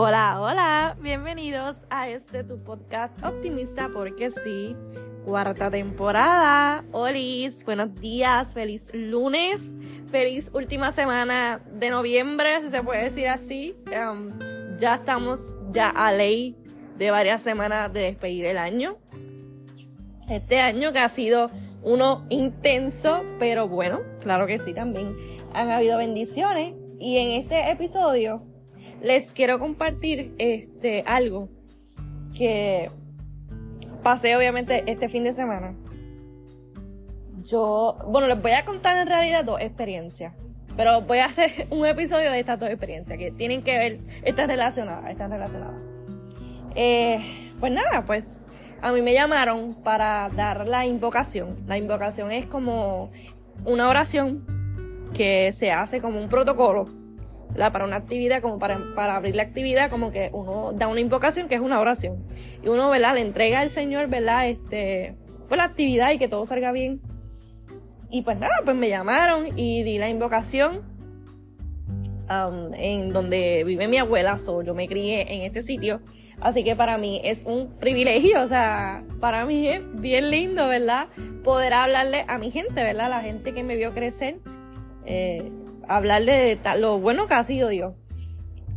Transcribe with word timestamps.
Hola, 0.00 0.40
hola, 0.40 0.96
bienvenidos 1.00 1.84
a 1.90 2.08
este 2.08 2.44
tu 2.44 2.62
podcast 2.62 3.20
optimista 3.24 3.90
porque 3.92 4.30
sí, 4.30 4.76
cuarta 5.24 5.72
temporada. 5.72 6.84
Olis, 6.92 7.64
buenos 7.64 7.96
días, 7.96 8.54
feliz 8.54 8.92
lunes, 8.94 9.76
feliz 10.08 10.52
última 10.54 10.92
semana 10.92 11.62
de 11.72 11.90
noviembre, 11.90 12.62
si 12.62 12.70
se 12.70 12.80
puede 12.80 13.02
decir 13.02 13.26
así. 13.26 13.74
Um, 13.86 14.38
ya 14.78 14.94
estamos 14.94 15.58
ya 15.72 15.88
a 15.90 16.12
ley 16.12 16.54
de 16.96 17.10
varias 17.10 17.42
semanas 17.42 17.92
de 17.92 18.02
despedir 18.02 18.44
el 18.44 18.58
año. 18.58 18.98
Este 20.30 20.60
año 20.60 20.92
que 20.92 21.00
ha 21.00 21.08
sido 21.08 21.50
uno 21.82 22.24
intenso, 22.28 23.24
pero 23.40 23.66
bueno, 23.66 24.02
claro 24.20 24.46
que 24.46 24.60
sí, 24.60 24.72
también 24.72 25.16
han 25.54 25.70
habido 25.70 25.98
bendiciones. 25.98 26.74
Y 27.00 27.16
en 27.16 27.40
este 27.40 27.72
episodio 27.72 28.47
les 29.00 29.32
quiero 29.32 29.58
compartir 29.58 30.32
este 30.38 31.04
algo 31.06 31.48
que 32.36 32.90
pasé 34.02 34.36
obviamente 34.36 34.84
este 34.86 35.08
fin 35.08 35.24
de 35.24 35.32
semana. 35.32 35.74
Yo, 37.44 37.96
bueno, 38.06 38.28
les 38.28 38.40
voy 38.40 38.52
a 38.52 38.64
contar 38.64 38.96
en 38.96 39.06
realidad 39.06 39.44
dos 39.44 39.60
experiencias. 39.60 40.34
Pero 40.76 41.00
voy 41.02 41.18
a 41.18 41.26
hacer 41.26 41.66
un 41.70 41.86
episodio 41.86 42.30
de 42.30 42.40
estas 42.40 42.58
dos 42.58 42.68
experiencias 42.68 43.18
que 43.18 43.30
tienen 43.30 43.62
que 43.62 43.78
ver, 43.78 44.00
están 44.22 44.48
relacionadas, 44.48 45.10
están 45.10 45.30
relacionadas. 45.30 45.80
Eh, 46.74 47.50
pues 47.58 47.72
nada, 47.72 48.04
pues 48.04 48.48
a 48.80 48.92
mí 48.92 49.02
me 49.02 49.12
llamaron 49.12 49.74
para 49.82 50.28
dar 50.28 50.68
la 50.68 50.86
invocación. 50.86 51.56
La 51.66 51.76
invocación 51.76 52.30
es 52.30 52.46
como 52.46 53.10
una 53.64 53.88
oración 53.88 54.46
que 55.14 55.52
se 55.52 55.72
hace 55.72 56.00
como 56.00 56.20
un 56.20 56.28
protocolo 56.28 56.97
para 57.54 57.84
una 57.84 57.96
actividad, 57.96 58.40
como 58.42 58.58
para, 58.58 58.80
para 58.94 59.16
abrir 59.16 59.36
la 59.36 59.42
actividad, 59.42 59.90
como 59.90 60.10
que 60.10 60.30
uno 60.32 60.72
da 60.72 60.86
una 60.88 61.00
invocación 61.00 61.48
que 61.48 61.56
es 61.56 61.60
una 61.60 61.80
oración. 61.80 62.24
Y 62.62 62.68
uno, 62.68 62.88
¿verdad? 62.90 63.14
Le 63.14 63.20
entrega 63.22 63.60
al 63.60 63.70
Señor, 63.70 64.08
¿verdad? 64.08 64.48
Este, 64.48 65.16
pues 65.48 65.58
la 65.58 65.64
actividad 65.64 66.12
y 66.12 66.18
que 66.18 66.28
todo 66.28 66.46
salga 66.46 66.72
bien. 66.72 67.00
Y 68.10 68.22
pues 68.22 68.38
nada, 68.38 68.54
pues 68.64 68.76
me 68.76 68.88
llamaron 68.88 69.58
y 69.58 69.82
di 69.82 69.98
la 69.98 70.08
invocación 70.08 70.82
um, 72.30 72.72
en 72.74 73.12
donde 73.12 73.64
vive 73.64 73.88
mi 73.88 73.98
abuela, 73.98 74.38
so, 74.38 74.62
yo 74.62 74.74
me 74.74 74.88
crié 74.88 75.34
en 75.34 75.42
este 75.42 75.62
sitio. 75.62 76.00
Así 76.40 76.62
que 76.64 76.76
para 76.76 76.96
mí 76.98 77.20
es 77.24 77.44
un 77.44 77.78
privilegio, 77.78 78.42
o 78.42 78.46
sea, 78.46 79.04
para 79.20 79.44
mí 79.44 79.68
es 79.68 79.80
bien 80.00 80.30
lindo, 80.30 80.68
¿verdad? 80.68 81.08
Poder 81.42 81.74
hablarle 81.74 82.24
a 82.28 82.38
mi 82.38 82.50
gente, 82.50 82.82
¿verdad? 82.82 83.10
La 83.10 83.20
gente 83.20 83.52
que 83.52 83.64
me 83.64 83.76
vio 83.76 83.92
crecer. 83.92 84.38
Eh, 85.04 85.50
hablarle 85.88 86.56
de 86.56 86.78
lo 86.78 86.98
bueno 86.98 87.26
que 87.26 87.34
ha 87.34 87.42
sido 87.42 87.68
Dios. 87.68 87.94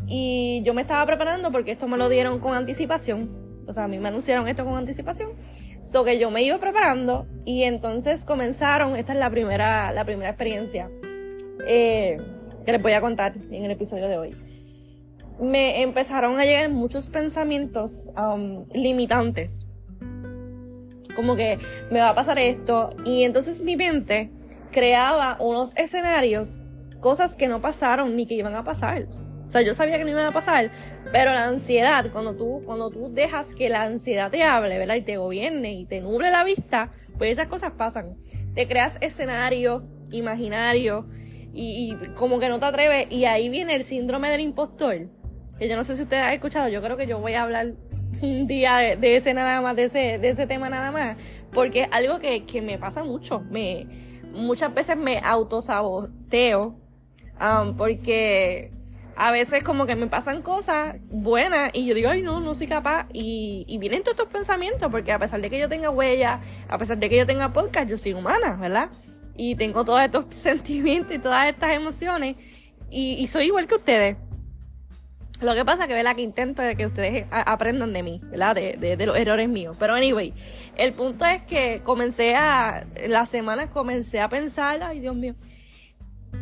Y 0.08 0.62
yo 0.64 0.74
me 0.74 0.82
estaba 0.82 1.06
preparando 1.06 1.52
porque 1.52 1.72
esto 1.72 1.88
me 1.88 1.98
lo 1.98 2.10
dieron 2.10 2.40
con 2.40 2.54
anticipación. 2.54 3.30
O 3.68 3.74
sea, 3.74 3.86
a 3.86 3.88
mí 3.88 4.00
me 4.00 4.08
anunciaron 4.08 4.48
esto 4.48 4.66
con 4.66 4.76
anticipación. 4.76 5.32
So 5.82 6.04
que 6.04 6.20
yo 6.20 6.32
me 6.32 6.44
iba 6.44 6.58
preparando 6.58 7.28
y 7.46 7.64
entonces 7.64 8.26
comenzaron, 8.26 8.96
esta 8.96 9.14
es 9.14 9.20
la 9.20 9.30
primera, 9.30 9.92
la 9.92 10.04
primera 10.04 10.30
experiencia 10.30 10.90
eh, 11.66 12.18
que 12.66 12.72
les 12.72 12.82
voy 12.82 12.94
a 12.94 13.02
contar 13.02 13.34
en 13.50 13.66
el 13.66 13.72
episodio 13.72 14.08
de 14.08 14.18
hoy. 14.18 14.36
Me 15.40 15.82
empezaron 15.82 16.40
a 16.40 16.46
llegar 16.46 16.70
muchos 16.70 17.10
pensamientos 17.10 18.12
um, 18.18 18.66
limitantes. 18.74 19.68
Como 21.16 21.36
que 21.36 21.58
me 21.90 22.00
va 22.00 22.10
a 22.10 22.14
pasar 22.14 22.38
esto. 22.40 22.90
Y 23.06 23.24
entonces 23.24 23.62
mi 23.62 23.76
mente 23.76 24.32
creaba 24.72 25.38
unos 25.40 25.76
escenarios 25.78 26.60
cosas 27.02 27.36
que 27.36 27.50
no 27.50 27.60
pasaron 27.60 28.16
ni 28.16 28.26
que 28.26 28.36
iban 28.36 28.56
a 28.56 28.64
pasar. 28.64 29.08
O 29.46 29.52
sea, 29.52 29.62
yo 29.62 29.74
sabía 29.74 29.98
que 29.98 30.06
no 30.06 30.12
iban 30.12 30.28
a 30.28 30.32
pasar, 30.32 30.72
pero 31.12 31.34
la 31.34 31.44
ansiedad, 31.44 32.10
cuando 32.14 32.36
tú, 32.38 32.62
cuando 32.66 32.90
tú 32.90 33.12
dejas 33.12 33.54
que 33.54 33.68
la 33.68 33.84
ansiedad 33.84 34.32
te 34.32 34.44
hable, 34.44 34.78
¿verdad? 34.78 34.96
Y 34.96 35.02
te 35.02 35.18
gobierne 35.18 35.74
y 35.74 35.86
te 35.86 36.00
nuble 36.00 36.32
la 36.32 36.46
vista, 36.46 36.92
pues 37.18 37.34
esas 37.34 37.48
cosas 37.48 37.72
pasan. 37.72 38.16
Te 38.54 38.66
creas 38.70 38.98
escenarios 39.02 39.84
imaginarios 40.12 41.06
y, 41.54 41.98
como 42.16 42.40
que 42.40 42.48
no 42.48 42.60
te 42.60 42.66
atreves. 42.66 43.08
Y 43.10 43.26
ahí 43.26 43.50
viene 43.50 43.76
el 43.76 43.84
síndrome 43.84 44.30
del 44.30 44.40
impostor. 44.40 45.10
Que 45.60 45.68
yo 45.68 45.76
no 45.76 45.84
sé 45.84 45.98
si 45.98 46.04
ustedes 46.04 46.24
han 46.24 46.34
escuchado, 46.34 46.70
yo 46.70 46.82
creo 46.82 46.96
que 46.96 47.06
yo 47.06 47.20
voy 47.20 47.34
a 47.34 47.44
hablar 47.44 47.74
un 48.22 48.48
día 48.48 48.78
de, 48.78 49.18
ese 49.18 49.34
nada 49.34 49.60
más, 49.60 49.76
de 49.76 49.84
ese, 49.84 50.18
de 50.18 50.30
ese 50.30 50.48
tema 50.48 50.70
nada 50.70 50.92
más. 50.92 51.18
Porque 51.52 51.82
es 51.82 51.88
algo 51.92 52.20
que, 52.20 52.46
que 52.46 52.62
me 52.62 52.78
pasa 52.78 53.04
mucho. 53.04 53.42
Me, 53.52 53.86
muchas 54.32 54.74
veces 54.74 54.96
me 54.96 55.20
autosaboteo 55.20 56.78
porque 57.78 58.72
a 59.16 59.32
veces 59.32 59.62
como 59.64 59.86
que 59.86 59.96
me 59.96 60.08
pasan 60.08 60.42
cosas 60.42 60.96
buenas 61.10 61.70
y 61.74 61.86
yo 61.86 61.94
digo, 61.94 62.10
ay 62.10 62.22
no, 62.22 62.40
no 62.40 62.56
soy 62.56 62.68
capaz. 62.68 63.08
Y, 63.14 63.78
vienen 63.80 64.04
todos 64.04 64.18
estos 64.18 64.32
pensamientos 64.32 64.90
porque 64.92 65.12
a 65.12 65.20
pesar 65.20 65.42
de 65.42 65.50
que 65.50 65.60
yo 65.60 65.70
tenga 65.70 65.90
huella, 65.90 66.42
a 66.68 66.78
pesar 66.78 66.98
de 66.98 67.10
que 67.10 67.18
yo 67.18 67.26
tenga 67.26 67.54
podcast, 67.54 67.88
yo 67.88 67.98
soy 67.98 68.14
humana, 68.14 68.58
¿verdad? 68.60 68.90
Y 69.36 69.56
tengo 69.56 69.86
todos 69.86 70.02
estos 70.02 70.26
sentimientos 70.30 71.16
y 71.16 71.20
todas 71.20 71.48
estas 71.48 71.74
emociones 71.74 72.36
y, 72.90 73.28
soy 73.28 73.46
igual 73.46 73.68
que 73.68 73.76
ustedes. 73.76 74.18
Lo 75.40 75.56
que 75.56 75.66
pasa 75.66 75.84
es 75.84 75.88
que, 75.88 75.94
¿verdad? 75.94 76.16
Que 76.16 76.22
intento 76.22 76.62
de 76.62 76.76
que 76.76 76.86
ustedes 76.86 77.26
aprendan 77.32 77.94
de 77.94 78.04
mí, 78.04 78.22
¿verdad? 78.26 78.54
De, 78.54 78.76
de, 78.78 78.98
de, 78.98 79.06
los 79.06 79.18
errores 79.18 79.50
míos. 79.50 79.76
Pero 79.80 79.96
anyway, 79.96 80.34
el 80.78 80.94
punto 80.94 81.26
es 81.26 81.42
que 81.44 81.82
comencé 81.84 82.36
a, 82.36 82.86
la 83.08 83.26
semana 83.26 83.72
comencé 83.72 84.20
a 84.20 84.30
pensar, 84.30 84.84
ay 84.84 85.00
Dios 85.00 85.16
mío. 85.16 85.36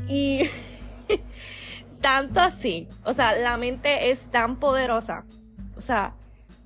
Y 0.08 0.42
Tanto 2.02 2.40
así. 2.40 2.88
O 3.04 3.14
sea, 3.14 3.34
la 3.34 3.58
mente 3.58 4.12
es 4.12 4.30
tan 4.30 4.60
poderosa. 4.60 5.26
O 5.76 5.82
sea, 5.82 6.16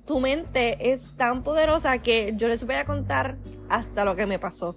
tu 0.06 0.20
mente 0.20 0.92
es 0.92 1.16
tan 1.16 1.42
poderosa 1.42 1.98
que 1.98 2.32
yo 2.36 2.48
les 2.48 2.64
voy 2.64 2.76
a 2.76 2.84
contar 2.84 3.36
hasta 3.68 4.04
lo 4.04 4.16
que 4.16 4.26
me 4.26 4.38
pasó. 4.38 4.76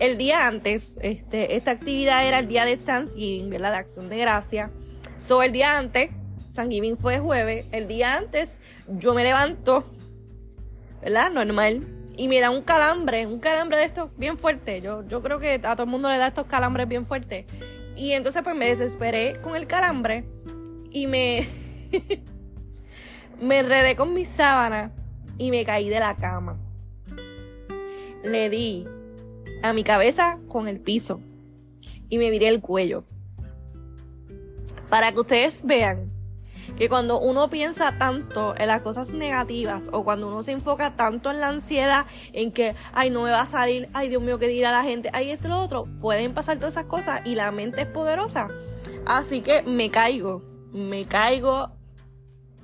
El 0.00 0.18
día 0.18 0.46
antes, 0.46 0.98
este, 1.02 1.56
esta 1.56 1.70
actividad 1.70 2.26
era 2.26 2.40
el 2.40 2.48
día 2.48 2.64
de 2.64 2.76
Thanksgiving, 2.76 3.50
¿verdad? 3.50 3.72
La 3.72 3.78
acción 3.78 4.08
de 4.08 4.18
gracia. 4.18 4.70
So, 5.18 5.42
el 5.42 5.52
día 5.52 5.78
antes, 5.78 6.10
Thanksgiving 6.54 6.96
fue 6.96 7.20
jueves, 7.20 7.66
el 7.72 7.86
día 7.86 8.16
antes 8.16 8.60
yo 8.88 9.14
me 9.14 9.22
levanto, 9.22 9.84
¿verdad? 11.02 11.30
Normal. 11.30 11.86
Y 12.16 12.26
me 12.26 12.40
da 12.40 12.50
un 12.50 12.62
calambre, 12.62 13.26
un 13.26 13.38
calambre 13.38 13.78
de 13.78 13.84
estos 13.84 14.10
bien 14.16 14.38
fuerte. 14.38 14.80
Yo, 14.80 15.06
yo 15.06 15.22
creo 15.22 15.38
que 15.38 15.54
a 15.54 15.60
todo 15.60 15.84
el 15.84 15.88
mundo 15.88 16.10
le 16.10 16.18
da 16.18 16.28
estos 16.28 16.46
calambres 16.46 16.88
bien 16.88 17.06
fuertes. 17.06 17.44
Y 17.98 18.12
entonces 18.12 18.42
pues 18.42 18.56
me 18.56 18.66
desesperé 18.66 19.40
con 19.42 19.56
el 19.56 19.66
calambre 19.66 20.24
y 20.90 21.08
me 21.08 21.46
me 23.40 23.58
enredé 23.58 23.96
con 23.96 24.14
mi 24.14 24.24
sábana 24.24 24.92
y 25.36 25.50
me 25.50 25.64
caí 25.64 25.88
de 25.88 26.00
la 26.00 26.14
cama. 26.14 26.58
Le 28.22 28.50
di 28.50 28.84
a 29.62 29.72
mi 29.72 29.82
cabeza 29.82 30.38
con 30.48 30.68
el 30.68 30.80
piso 30.80 31.20
y 32.08 32.18
me 32.18 32.30
viré 32.30 32.48
el 32.48 32.60
cuello. 32.60 33.04
Para 34.88 35.12
que 35.12 35.20
ustedes 35.20 35.62
vean 35.64 36.10
que 36.78 36.88
cuando 36.88 37.18
uno 37.18 37.50
piensa 37.50 37.98
tanto 37.98 38.54
en 38.56 38.68
las 38.68 38.82
cosas 38.82 39.12
negativas 39.12 39.90
o 39.92 40.04
cuando 40.04 40.28
uno 40.28 40.44
se 40.44 40.52
enfoca 40.52 40.94
tanto 40.94 41.32
en 41.32 41.40
la 41.40 41.48
ansiedad, 41.48 42.06
en 42.32 42.52
que, 42.52 42.76
ay, 42.92 43.10
no 43.10 43.22
me 43.22 43.32
va 43.32 43.40
a 43.40 43.46
salir, 43.46 43.88
ay, 43.94 44.08
Dios 44.08 44.22
mío, 44.22 44.38
¿qué 44.38 44.46
dirá 44.46 44.70
la 44.70 44.84
gente? 44.84 45.10
Ay, 45.12 45.30
esto, 45.30 45.48
lo 45.48 45.58
otro, 45.58 45.86
pueden 46.00 46.32
pasar 46.32 46.58
todas 46.58 46.74
esas 46.74 46.84
cosas 46.84 47.20
y 47.24 47.34
la 47.34 47.50
mente 47.50 47.82
es 47.82 47.88
poderosa. 47.88 48.46
Así 49.06 49.40
que 49.40 49.62
me 49.64 49.90
caigo, 49.90 50.44
me 50.72 51.04
caigo 51.04 51.72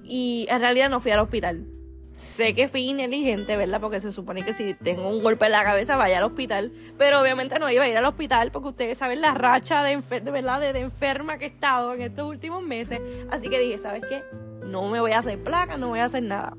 y 0.04 0.46
en 0.48 0.60
realidad 0.60 0.90
no 0.90 1.00
fui 1.00 1.10
al 1.10 1.18
hospital 1.18 1.73
sé 2.14 2.54
que 2.54 2.68
fui 2.68 2.88
inteligente, 2.88 3.56
¿verdad? 3.56 3.80
Porque 3.80 4.00
se 4.00 4.12
supone 4.12 4.42
que 4.42 4.54
si 4.54 4.74
tengo 4.74 5.08
un 5.08 5.22
golpe 5.22 5.46
en 5.46 5.52
la 5.52 5.64
cabeza 5.64 5.96
vaya 5.96 6.18
al 6.18 6.24
hospital, 6.24 6.72
pero 6.96 7.20
obviamente 7.20 7.58
no 7.58 7.68
iba 7.70 7.84
a 7.84 7.88
ir 7.88 7.96
al 7.96 8.04
hospital 8.04 8.52
porque 8.52 8.68
ustedes 8.68 8.98
saben 8.98 9.20
la 9.20 9.34
racha 9.34 9.82
de, 9.82 9.96
¿verdad? 10.22 10.60
De, 10.60 10.78
enferma 10.78 11.38
que 11.38 11.46
he 11.46 11.48
estado 11.48 11.92
en 11.92 12.02
estos 12.02 12.28
últimos 12.28 12.62
meses, 12.62 13.00
así 13.30 13.48
que 13.48 13.58
dije, 13.58 13.78
¿sabes 13.78 14.02
qué? 14.08 14.22
No 14.64 14.88
me 14.88 15.00
voy 15.00 15.12
a 15.12 15.18
hacer 15.18 15.42
placa, 15.42 15.76
no 15.76 15.88
voy 15.88 15.98
a 15.98 16.04
hacer 16.04 16.22
nada. 16.22 16.56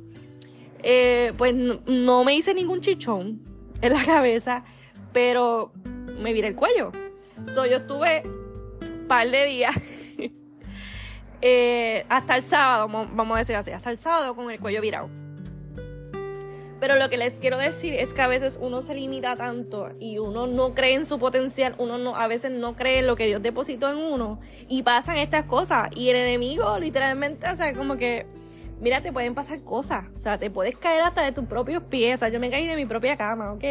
Eh, 0.83 1.33
pues 1.38 1.56
no, 1.56 2.24
me 2.24 2.35
hice 2.35 2.53
ningún 2.53 2.81
chichón 2.81 3.41
en 3.81 3.94
la 3.94 4.03
cabeza, 4.06 4.63
pero 5.13 5.71
me 6.19 6.33
viré 6.33 6.50
el 6.50 6.56
cuello. 6.56 6.91
So, 7.53 7.65
yo 7.65 7.77
estuve 7.77 8.24
un 8.25 9.07
par 9.07 9.29
de 9.29 9.45
días 9.45 9.75
eh, 11.41 12.06
hasta 12.09 12.35
el 12.35 12.44
sábado, 12.44 12.88
vamos 12.88 13.35
a 13.35 13.39
decir 13.39 13.56
así, 13.56 13.71
hasta 13.71 13.89
el 13.89 14.00
sábado 14.00 14.35
con 14.35 14.51
el 14.51 14.59
cuello 14.59 14.81
virado. 14.81 15.25
Pero 16.80 16.95
lo 16.98 17.10
que 17.10 17.18
les 17.18 17.39
quiero 17.39 17.57
decir 17.57 17.94
es 17.94 18.13
que 18.13 18.22
a 18.22 18.27
veces 18.27 18.60
uno 18.62 18.81
se 18.81 18.94
limita 18.94 19.36
tanto 19.36 19.92
y 20.00 20.18
uno 20.18 20.45
no 20.45 20.74
cree 20.74 20.94
en 20.94 21.06
su 21.06 21.18
potencial, 21.19 21.74
uno 21.77 21.98
no, 21.98 22.16
a 22.16 22.27
veces 22.27 22.51
no 22.51 22.75
cree 22.75 23.00
en 23.00 23.07
lo 23.07 23.16
que 23.16 23.27
Dios 23.27 23.42
depositó 23.42 23.89
en 23.89 23.98
uno 23.98 24.39
y 24.68 24.83
pasan 24.83 25.18
estas 25.18 25.45
cosas 25.45 25.89
y 25.95 26.10
el 26.10 26.18
enemigo 26.18 26.77
literalmente, 26.77 27.50
o 27.50 27.56
sea, 27.56 27.74
como 27.74 27.95
que, 27.95 28.25
mira, 28.81 29.01
te 29.01 29.13
pueden 29.13 29.33
pasar 29.33 29.63
cosas, 29.63 30.06
o 30.18 30.19
sea, 30.19 30.38
te 30.38 30.50
puedes 30.50 30.77
caer 30.77 31.04
hasta 31.04 31.22
de 31.22 31.31
tus 31.31 31.45
propios 31.45 31.81
pies, 31.83 32.16
o 32.16 32.18
sea, 32.18 32.30
yo 32.30 32.42
me 32.42 32.50
caí 32.50 32.68
de 32.68 32.75
mi 32.75 32.86
propia 32.86 33.16
cama, 33.16 33.54
¿ok? 33.54 33.63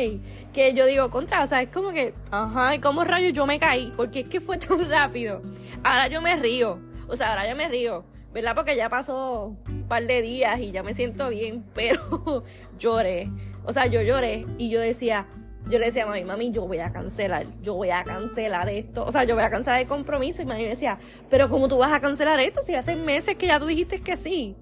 Que 0.54 0.72
yo 0.74 0.86
digo, 0.86 1.10
contra, 1.10 1.44
o 1.44 1.46
sea, 1.46 1.60
es 1.60 1.68
como 1.68 1.92
que, 1.92 2.14
ajá, 2.30 2.74
¿y 2.74 2.78
cómo 2.78 3.04
rayos 3.04 3.34
yo 3.34 3.46
me 3.46 3.58
caí? 3.58 3.92
Porque 3.96 4.20
es 4.20 4.28
que 4.28 4.40
fue 4.40 4.56
tan 4.58 4.88
rápido. 4.88 5.42
Ahora 5.82 6.08
yo 6.08 6.22
me 6.22 6.36
río, 6.36 6.78
o 7.06 7.16
sea, 7.16 7.30
ahora 7.30 7.48
yo 7.48 7.54
me 7.54 7.68
río 7.68 8.13
¿verdad? 8.34 8.56
Porque 8.56 8.74
ya 8.74 8.88
pasó 8.90 9.56
un 9.68 9.84
par 9.88 10.04
de 10.06 10.20
días 10.20 10.58
y 10.60 10.72
ya 10.72 10.82
me 10.82 10.92
siento 10.92 11.28
bien, 11.28 11.64
pero 11.74 12.42
lloré. 12.76 13.30
O 13.64 13.72
sea, 13.72 13.86
yo 13.86 14.02
lloré 14.02 14.44
y 14.58 14.68
yo 14.68 14.80
decía, 14.80 15.28
yo 15.70 15.78
le 15.78 15.86
decía 15.86 16.02
a 16.02 16.06
mami, 16.06 16.24
mami, 16.24 16.50
yo 16.50 16.66
voy 16.66 16.78
a 16.78 16.92
cancelar, 16.92 17.46
yo 17.62 17.74
voy 17.74 17.90
a 17.90 18.02
cancelar 18.02 18.68
esto. 18.68 19.04
O 19.06 19.12
sea, 19.12 19.22
yo 19.24 19.36
voy 19.36 19.44
a 19.44 19.50
cancelar 19.50 19.80
el 19.80 19.86
compromiso. 19.86 20.42
Y 20.42 20.46
mami 20.46 20.64
me 20.64 20.70
decía, 20.70 20.98
pero 21.30 21.48
¿cómo 21.48 21.68
tú 21.68 21.78
vas 21.78 21.92
a 21.92 22.00
cancelar 22.00 22.40
esto 22.40 22.62
si 22.62 22.74
hace 22.74 22.96
meses 22.96 23.36
que 23.36 23.46
ya 23.46 23.60
tú 23.60 23.66
dijiste 23.66 24.00
que 24.00 24.16
sí? 24.16 24.56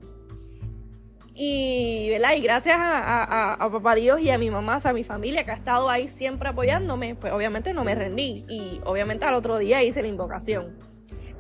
Y, 1.35 2.11
¿verdad? 2.11 2.35
y 2.37 2.43
gracias 2.43 2.77
a, 2.79 3.55
a, 3.55 3.71
papá 3.71 3.95
Dios 3.95 4.21
y 4.21 4.29
a 4.29 4.37
mi 4.37 4.51
mamá, 4.51 4.77
o 4.85 4.87
a 4.87 4.93
mi 4.93 5.03
familia 5.03 5.45
que 5.45 5.51
ha 5.51 5.55
estado 5.55 5.89
ahí 5.89 6.09
siempre 6.09 6.51
apoyándome, 6.51 7.15
pues 7.15 7.33
obviamente 7.33 7.73
no 7.73 7.85
me 7.85 7.95
rendí. 7.95 8.45
Y 8.51 8.83
obviamente 8.85 9.25
al 9.25 9.33
otro 9.33 9.57
día 9.57 9.83
hice 9.83 10.03
la 10.03 10.09
invocación. 10.09 10.92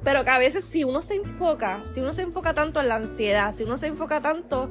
Pero 0.05 0.25
que 0.25 0.31
a 0.31 0.39
veces 0.39 0.65
si 0.65 0.85
uno 0.85 1.03
se 1.03 1.15
enfoca, 1.15 1.83
si 1.85 2.01
uno 2.01 2.13
se 2.13 2.23
enfoca 2.23 2.55
tanto 2.55 2.81
en 2.81 2.89
la 2.89 2.97
ansiedad, 2.97 3.55
si 3.55 3.65
uno 3.65 3.79
se 3.79 3.87
enfoca 3.87 4.21
tanto 4.21 4.71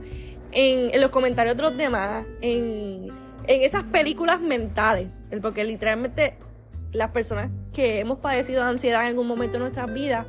en, 0.52 0.94
en 0.94 1.02
los 1.02 1.10
comentarios 1.10 1.56
de 1.56 1.64
los 1.64 1.78
demás, 1.78 2.26
en, 2.42 3.08
en 3.48 3.62
esas 3.62 3.84
películas 3.84 4.42
mentales, 4.42 5.30
porque 5.42 5.64
literalmente 5.64 6.36
las 6.92 7.12
personas 7.12 7.50
que 7.74 8.00
hemos 8.00 8.20
padecido 8.20 8.64
de 8.64 8.70
ansiedad 8.70 9.02
en 9.02 9.08
algún 9.08 9.28
momento 9.28 9.54
de 9.54 9.60
nuestras 9.60 9.94
vidas, 9.94 10.26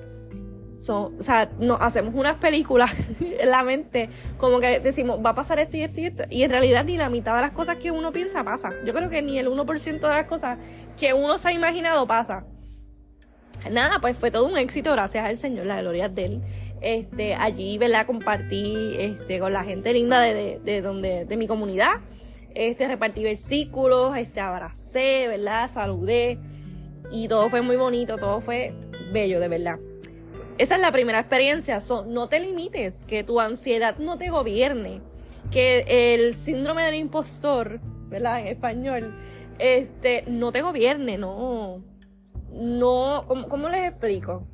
son, 0.83 1.17
o 1.19 1.23
sea, 1.23 1.49
nos 1.61 1.81
hacemos 1.81 2.13
unas 2.15 2.35
películas 2.39 2.91
en 3.21 3.51
la 3.51 3.63
mente, 3.63 4.09
como 4.37 4.59
que 4.59 4.81
decimos, 4.81 5.21
va 5.25 5.31
a 5.31 5.35
pasar 5.35 5.61
esto 5.61 5.77
y 5.77 5.83
esto 5.83 6.01
y 6.01 6.07
esto, 6.07 6.25
y 6.29 6.43
en 6.43 6.51
realidad 6.51 6.85
ni 6.85 6.97
la 6.97 7.09
mitad 7.09 7.37
de 7.37 7.43
las 7.43 7.53
cosas 7.53 7.77
que 7.77 7.91
uno 7.91 8.13
piensa 8.13 8.43
pasa. 8.43 8.71
Yo 8.85 8.93
creo 8.93 9.09
que 9.09 9.23
ni 9.23 9.39
el 9.39 9.49
1% 9.49 10.01
de 10.01 10.09
las 10.09 10.27
cosas 10.27 10.59
que 10.99 11.15
uno 11.15 11.39
se 11.39 11.49
ha 11.49 11.53
imaginado 11.53 12.07
pasa. 12.07 12.45
Nada, 13.70 14.00
pues 14.00 14.19
fue 14.19 14.31
todo 14.31 14.47
un 14.47 14.56
éxito, 14.59 14.93
gracias 14.93 15.25
al 15.25 15.37
Señor, 15.37 15.67
la 15.67 15.81
gloria 15.81 16.09
de 16.09 16.25
Él. 16.25 16.41
Este, 16.81 17.35
allí, 17.35 17.79
¿verdad? 17.79 18.06
Compartí 18.06 18.97
este, 18.99 19.38
con 19.38 19.53
la 19.53 19.62
gente 19.62 19.93
linda 19.93 20.20
de, 20.20 20.61
de, 20.64 20.82
donde, 20.82 21.25
de 21.25 21.37
mi 21.37 21.47
comunidad. 21.47 22.00
Este, 22.55 22.88
repartí 22.88 23.23
versículos, 23.23 24.17
este, 24.17 24.41
abracé, 24.41 25.29
¿verdad? 25.29 25.70
Saludé. 25.70 26.38
Y 27.11 27.29
todo 27.29 27.49
fue 27.49 27.62
muy 27.62 27.76
bonito, 27.76 28.17
todo 28.17 28.41
fue 28.41 28.75
bello, 29.12 29.38
de 29.38 29.49
verdad. 29.49 29.79
Esa 30.58 30.75
es 30.75 30.81
la 30.81 30.91
primera 30.91 31.20
experiencia. 31.20 31.79
no 32.06 32.29
te 32.29 32.41
limites, 32.41 33.05
que 33.05 33.23
tu 33.23 33.41
ansiedad 33.41 33.97
no 33.99 34.19
te 34.19 34.31
gobierne, 34.31 35.00
que 35.50 35.85
el 36.15 36.35
síndrome 36.35 36.82
del 36.85 36.97
impostor, 36.97 37.81
¿verdad? 38.08 38.41
En 38.41 38.49
español, 38.49 39.15
este, 39.58 40.25
no 40.26 40.50
te 40.53 40.62
gobierne, 40.62 41.17
no. 41.17 41.82
No, 42.53 43.25
¿cómo, 43.49 43.69
les 43.69 43.89
explico? 43.89 44.47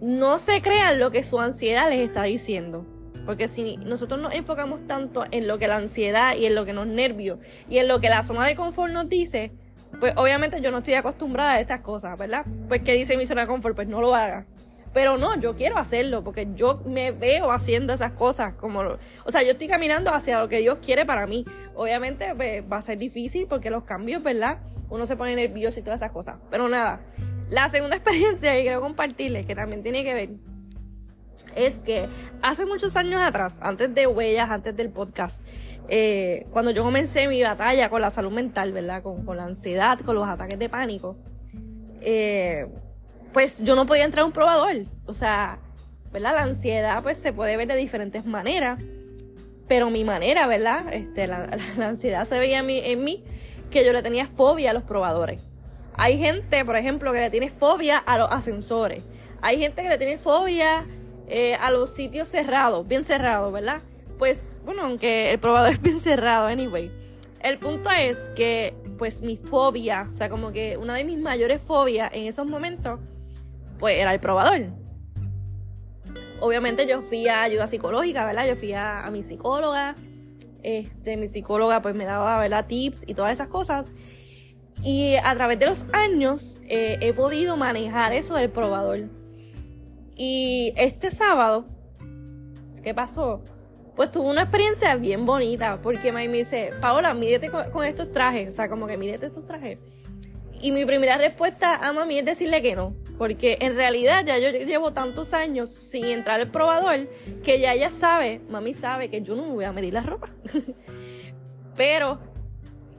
No 0.00 0.38
se 0.38 0.60
crean 0.60 0.98
lo 0.98 1.10
que 1.10 1.22
su 1.22 1.40
ansiedad 1.40 1.88
les 1.88 2.00
está 2.00 2.24
diciendo. 2.24 2.84
Porque 3.24 3.48
si 3.48 3.76
nosotros 3.78 4.20
nos 4.20 4.34
enfocamos 4.34 4.86
tanto 4.86 5.24
en 5.30 5.48
lo 5.48 5.58
que 5.58 5.68
la 5.68 5.76
ansiedad 5.76 6.36
y 6.36 6.46
en 6.46 6.54
lo 6.54 6.64
que 6.64 6.72
nos 6.72 6.86
nervios 6.86 7.38
y 7.68 7.78
en 7.78 7.88
lo 7.88 8.00
que 8.00 8.08
la 8.08 8.22
zona 8.22 8.46
de 8.46 8.54
confort 8.54 8.92
nos 8.92 9.08
dice, 9.08 9.52
pues 9.98 10.12
obviamente 10.16 10.60
yo 10.60 10.70
no 10.70 10.78
estoy 10.78 10.94
acostumbrada 10.94 11.52
a 11.52 11.60
estas 11.60 11.80
cosas, 11.80 12.16
¿verdad? 12.18 12.44
Pues 12.68 12.82
que 12.82 12.92
dice 12.92 13.16
mi 13.16 13.26
zona 13.26 13.42
de 13.42 13.46
confort, 13.48 13.74
pues 13.74 13.88
no 13.88 14.00
lo 14.00 14.14
haga. 14.14 14.46
Pero 14.96 15.18
no, 15.18 15.38
yo 15.38 15.54
quiero 15.54 15.76
hacerlo 15.76 16.24
porque 16.24 16.48
yo 16.54 16.80
me 16.86 17.10
veo 17.10 17.52
haciendo 17.52 17.92
esas 17.92 18.12
cosas 18.12 18.54
como, 18.54 18.80
o 18.80 19.30
sea, 19.30 19.42
yo 19.42 19.50
estoy 19.50 19.68
caminando 19.68 20.10
hacia 20.10 20.38
lo 20.38 20.48
que 20.48 20.60
Dios 20.60 20.78
quiere 20.80 21.04
para 21.04 21.26
mí. 21.26 21.44
Obviamente 21.74 22.34
pues, 22.34 22.62
va 22.62 22.78
a 22.78 22.82
ser 22.82 22.96
difícil 22.96 23.46
porque 23.46 23.68
los 23.68 23.82
cambios, 23.82 24.22
¿verdad? 24.22 24.56
Uno 24.88 25.04
se 25.04 25.14
pone 25.14 25.36
nervioso 25.36 25.80
y 25.80 25.82
todas 25.82 26.00
esas 26.00 26.12
cosas. 26.12 26.38
Pero 26.50 26.70
nada, 26.70 27.02
la 27.50 27.68
segunda 27.68 27.94
experiencia 27.98 28.54
que 28.54 28.62
quiero 28.62 28.80
compartirles, 28.80 29.44
que 29.44 29.54
también 29.54 29.82
tiene 29.82 30.02
que 30.02 30.14
ver, 30.14 30.30
es 31.54 31.74
que 31.82 32.08
hace 32.40 32.64
muchos 32.64 32.96
años 32.96 33.20
atrás, 33.20 33.58
antes 33.60 33.94
de 33.94 34.06
Huellas, 34.06 34.48
antes 34.48 34.74
del 34.74 34.88
podcast, 34.88 35.46
eh, 35.90 36.46
cuando 36.52 36.70
yo 36.70 36.82
comencé 36.82 37.28
mi 37.28 37.42
batalla 37.42 37.90
con 37.90 38.00
la 38.00 38.08
salud 38.08 38.32
mental, 38.32 38.72
¿verdad? 38.72 39.02
Con, 39.02 39.36
la 39.36 39.44
ansiedad, 39.44 40.00
con 40.00 40.14
los 40.14 40.26
ataques 40.26 40.58
de 40.58 40.70
pánico, 40.70 41.18
eh, 42.00 42.66
pues 43.36 43.62
yo 43.62 43.76
no 43.76 43.84
podía 43.84 44.04
entrar 44.04 44.22
a 44.22 44.24
un 44.24 44.32
probador. 44.32 44.76
O 45.04 45.12
sea, 45.12 45.58
¿verdad? 46.10 46.36
La 46.36 46.42
ansiedad 46.44 47.02
pues 47.02 47.18
se 47.18 47.34
puede 47.34 47.58
ver 47.58 47.68
de 47.68 47.76
diferentes 47.76 48.24
maneras, 48.24 48.80
pero 49.68 49.90
mi 49.90 50.04
manera, 50.04 50.46
¿verdad? 50.46 50.86
Este, 50.90 51.26
la, 51.26 51.46
ansiedad 51.82 52.24
se 52.24 52.38
veía 52.38 52.60
en 52.60 52.66
mí, 52.66 52.80
en 52.82 53.04
mí 53.04 53.22
que 53.70 53.84
yo 53.84 53.92
le 53.92 54.02
tenía 54.02 54.26
fobia 54.26 54.70
a 54.70 54.72
los 54.72 54.84
probadores. 54.84 55.42
Hay 55.98 56.16
gente, 56.16 56.64
por 56.64 56.76
ejemplo, 56.76 57.12
que 57.12 57.20
le 57.20 57.28
tiene 57.28 57.50
fobia 57.50 57.98
a 57.98 58.16
los 58.16 58.32
ascensores. 58.32 59.02
Hay 59.42 59.58
gente 59.58 59.82
que 59.82 59.90
le 59.90 59.98
tiene 59.98 60.16
fobia 60.16 60.86
eh, 61.28 61.56
a 61.56 61.70
los 61.70 61.92
sitios 61.92 62.30
cerrados, 62.30 62.88
bien 62.88 63.04
cerrados, 63.04 63.52
¿verdad? 63.52 63.82
pues 64.16 64.62
bueno, 64.64 64.84
aunque 64.84 65.30
el 65.30 65.38
probador 65.38 65.72
es 65.74 65.82
bien 65.82 66.00
cerrado, 66.00 66.46
anyway. 66.46 66.90
El 67.42 67.58
punto 67.58 67.90
es 67.90 68.30
que, 68.34 68.74
pues 68.96 69.20
mi 69.20 69.36
fobia, 69.36 70.08
o 70.10 70.16
sea, 70.16 70.30
como 70.30 70.52
que 70.52 70.78
una 70.78 70.94
de 70.94 71.04
mis 71.04 71.18
mayores 71.18 71.60
fobias 71.60 72.10
en 72.14 72.22
esos 72.22 72.46
momentos, 72.46 72.98
pues 73.78 73.98
era 73.98 74.12
el 74.12 74.20
probador. 74.20 74.66
Obviamente 76.40 76.86
yo 76.86 77.02
fui 77.02 77.28
a 77.28 77.42
ayuda 77.42 77.66
psicológica, 77.66 78.26
¿verdad? 78.26 78.46
Yo 78.46 78.56
fui 78.56 78.72
a, 78.72 79.08
mi 79.10 79.22
psicóloga. 79.22 79.94
Este, 80.62 81.16
mi 81.16 81.28
psicóloga 81.28 81.80
pues 81.82 81.94
me 81.94 82.04
daba, 82.04 82.38
¿verdad? 82.38 82.66
Tips 82.66 83.04
y 83.06 83.14
todas 83.14 83.32
esas 83.32 83.48
cosas. 83.48 83.94
Y 84.82 85.14
a 85.16 85.34
través 85.34 85.58
de 85.58 85.66
los 85.66 85.86
años 85.92 86.60
eh, 86.68 86.98
he 87.00 87.12
podido 87.12 87.56
manejar 87.56 88.12
eso 88.12 88.34
del 88.34 88.50
probador. 88.50 89.08
Y 90.14 90.74
este 90.76 91.10
sábado, 91.10 91.66
¿qué 92.82 92.92
pasó? 92.94 93.42
pues 93.96 94.12
tuve 94.12 94.28
una 94.28 94.42
experiencia 94.42 94.94
bien 94.96 95.24
bonita, 95.24 95.80
porque 95.82 96.12
May 96.12 96.28
me 96.28 96.38
dice, 96.38 96.70
Paola, 96.82 97.14
mídete 97.14 97.50
con, 97.50 97.84
estos 97.84 98.12
trajes, 98.12 98.50
o 98.50 98.52
sea, 98.52 98.68
como 98.68 98.86
que 98.86 98.98
mídete 98.98 99.26
estos 99.26 99.46
trajes. 99.46 99.78
Y 100.60 100.70
mi 100.70 100.84
primera 100.84 101.16
respuesta 101.16 101.74
a 101.74 101.92
mami 101.94 102.18
es 102.18 102.24
decirle 102.26 102.60
que 102.60 102.76
no, 102.76 102.94
porque 103.18 103.58
en 103.60 103.74
realidad 103.74 104.24
ya 104.24 104.38
yo 104.38 104.50
llevo 104.50 104.92
tantos 104.92 105.32
años 105.32 105.70
sin 105.70 106.06
entrar 106.06 106.40
al 106.40 106.50
probador 106.50 107.08
que 107.42 107.60
ya 107.60 107.72
ella 107.74 107.90
sabe, 107.90 108.40
mami 108.48 108.74
sabe 108.74 109.10
que 109.10 109.22
yo 109.22 109.36
no 109.36 109.46
me 109.46 109.52
voy 109.52 109.64
a 109.64 109.72
medir 109.72 109.94
la 109.94 110.02
ropa. 110.02 110.28
Pero 111.76 112.18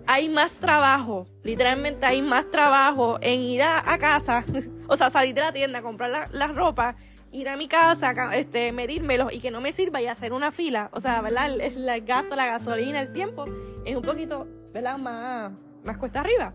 hay 0.06 0.30
más 0.30 0.60
trabajo, 0.60 1.28
literalmente 1.44 2.06
hay 2.06 2.22
más 2.22 2.50
trabajo 2.50 3.18
en 3.22 3.42
ir 3.42 3.64
a, 3.64 3.98
casa, 3.98 4.46
o 4.88 4.96
sea, 4.96 5.10
salir 5.10 5.34
de 5.36 5.42
la 5.42 5.52
tienda 5.52 5.82
comprar 5.82 6.10
la, 6.10 6.30
la 6.32 6.48
ropa 6.48 6.96
ir 7.32 7.50
a 7.50 7.58
mi 7.58 7.68
casa, 7.68 8.14
este, 8.34 8.72
medírmelos 8.72 9.34
y 9.34 9.40
que 9.40 9.52
no 9.52 9.62
me 9.62 9.74
sirva 9.74 10.02
y 10.02 10.08
hacer 10.08 10.34
una 10.34 10.52
fila, 10.52 10.90
o 10.94 11.02
sea, 11.02 11.22
¿verdad? 11.22 11.50
El, 11.60 12.06
gasto, 12.06 12.36
la 12.36 12.46
gasolina, 12.46 13.02
el 13.02 13.12
tiempo, 13.12 13.46
es 13.86 13.96
un 13.96 14.02
poquito, 14.02 14.48
¿verdad? 14.74 14.98
Más, 14.98 15.52
más 15.84 15.98
cuesta 15.98 16.22
arriba. 16.22 16.54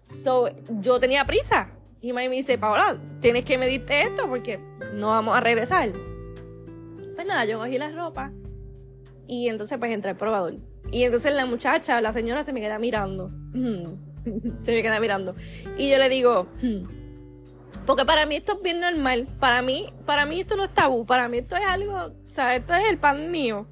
So, 0.00 0.48
yo 0.68 1.00
tenía 1.00 1.24
prisa. 1.24 1.70
Y 2.06 2.12
me 2.12 2.28
dice, 2.28 2.56
Paola, 2.56 3.00
tienes 3.18 3.44
que 3.44 3.58
medirte 3.58 4.02
esto 4.02 4.28
porque 4.28 4.60
no 4.94 5.08
vamos 5.08 5.36
a 5.36 5.40
regresar. 5.40 5.90
Pues 7.16 7.26
nada, 7.26 7.44
yo 7.46 7.58
cogí 7.58 7.78
la 7.78 7.90
ropa 7.90 8.30
y 9.26 9.48
entonces 9.48 9.76
pues 9.76 9.90
entré 9.90 10.12
al 10.12 10.16
probador. 10.16 10.54
Y 10.92 11.02
entonces 11.02 11.34
la 11.34 11.46
muchacha, 11.46 12.00
la 12.00 12.12
señora 12.12 12.44
se 12.44 12.52
me 12.52 12.60
queda 12.60 12.78
mirando. 12.78 13.32
se 14.62 14.72
me 14.72 14.82
queda 14.82 15.00
mirando. 15.00 15.34
Y 15.76 15.90
yo 15.90 15.98
le 15.98 16.08
digo, 16.08 16.46
hmm, 16.62 16.86
porque 17.86 18.04
para 18.04 18.24
mí 18.24 18.36
esto 18.36 18.52
es 18.52 18.62
bien 18.62 18.78
normal. 18.78 19.26
Para 19.40 19.60
mí, 19.62 19.88
para 20.04 20.26
mí 20.26 20.38
esto 20.38 20.56
no 20.56 20.62
es 20.62 20.72
tabú. 20.72 21.06
Para 21.06 21.28
mí 21.28 21.38
esto 21.38 21.56
es 21.56 21.66
algo, 21.66 21.92
o 21.92 22.30
sea, 22.30 22.54
esto 22.54 22.72
es 22.72 22.88
el 22.88 22.98
pan 22.98 23.32
mío. 23.32 23.66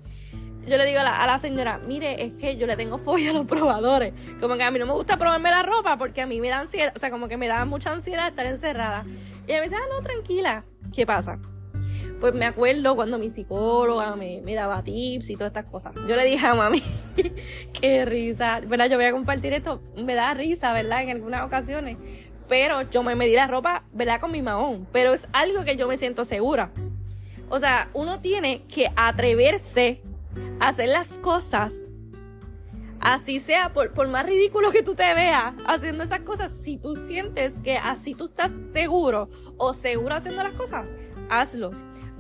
Yo 0.67 0.77
le 0.79 0.87
digo 0.87 1.01
a 1.01 1.27
la, 1.27 1.39
señora, 1.39 1.79
mire, 1.79 2.25
es 2.25 2.33
que 2.33 2.57
yo 2.57 2.67
le 2.67 2.77
tengo 2.77 2.99
fobia 2.99 3.31
a 3.31 3.33
los 3.33 3.47
probadores. 3.47 4.13
Como 4.41 4.57
que 4.57 4.63
a 4.63 4.71
mí 4.71 4.79
no 4.79 4.87
me 4.87 4.93
gusta 4.93 5.17
probarme 5.17 5.51
la 5.51 5.63
ropa 5.63 5.97
porque 5.97 6.23
a 6.23 6.27
mí 6.27 6.41
me 6.41 6.49
da 6.49 6.61
ansiedad, 6.61 6.93
o 6.95 6.99
sea, 6.99 7.11
como 7.11 7.29
que 7.29 7.37
me 7.37 7.49
da 7.49 7.65
mucha 7.65 7.93
ansiedad 7.93 8.29
estar 8.29 8.47
encerrada. 8.47 9.05
Y 9.47 9.53
ella 9.53 9.61
me 9.61 9.65
dice, 9.65 9.77
ah, 9.77 9.87
no, 9.91 10.03
tranquila. 10.03 10.65
¿Qué 10.95 11.07
pasa? 11.07 11.39
Pues 12.21 12.33
me 12.35 12.47
acuerdo 12.47 12.97
cuando 12.97 13.19
mi 13.19 13.31
psicóloga 13.31 14.17
me, 14.17 14.41
me 14.43 14.55
daba 14.55 14.83
tips 14.83 15.31
y 15.31 15.35
todas 15.35 15.51
estas 15.51 15.67
cosas. 15.67 15.93
Yo 16.09 16.17
le 16.17 16.25
dije 16.25 16.47
a 16.47 16.55
mami, 16.55 16.83
qué 17.81 18.05
risa, 18.05 18.61
¿verdad? 18.61 18.89
Yo 18.89 18.97
voy 18.97 19.07
a 19.07 19.13
compartir 19.13 19.53
esto, 19.53 19.83
me 19.97 20.15
da 20.15 20.33
risa, 20.33 20.73
¿verdad? 20.73 21.03
En 21.03 21.11
algunas 21.11 21.43
ocasiones 21.43 21.99
pero 22.49 22.83
yo 22.91 23.03
me 23.03 23.15
medí 23.15 23.35
la 23.35 23.47
ropa, 23.47 23.85
¿verdad? 23.93 24.21
Con 24.21 24.33
mi 24.33 24.43
mahón, 24.43 24.87
pero 24.93 25.13
es 25.15 25.29
algo 25.33 25.65
que 25.65 25.77
yo 25.77 25.89
me 25.89 25.97
siento 25.97 26.25
segura. 26.25 26.73
O 27.49 27.59
sea, 27.61 27.89
uno 27.93 28.21
tiene 28.21 28.63
que 28.63 28.91
atreverse 28.97 30.03
hacer 30.61 30.89
las 30.89 31.19
cosas, 31.19 31.93
así 33.01 33.41
sea, 33.41 33.73
por, 33.73 33.93
por 33.93 34.09
más 34.09 34.27
ridículo 34.27 34.71
que 34.71 34.83
tú 34.83 34.95
te 34.95 35.15
veas 35.15 35.55
haciendo 35.67 36.05
esas 36.05 36.21
cosas, 36.21 36.53
si 36.53 36.77
tú 36.77 36.97
sientes 36.97 37.61
que 37.61 37.77
así 37.77 38.15
tú 38.15 38.27
estás 38.27 38.53
seguro 38.53 39.29
o 39.59 39.75
seguro 39.75 40.15
haciendo 40.15 40.43
las 40.43 40.55
cosas, 40.55 40.97
hazlo. 41.31 41.71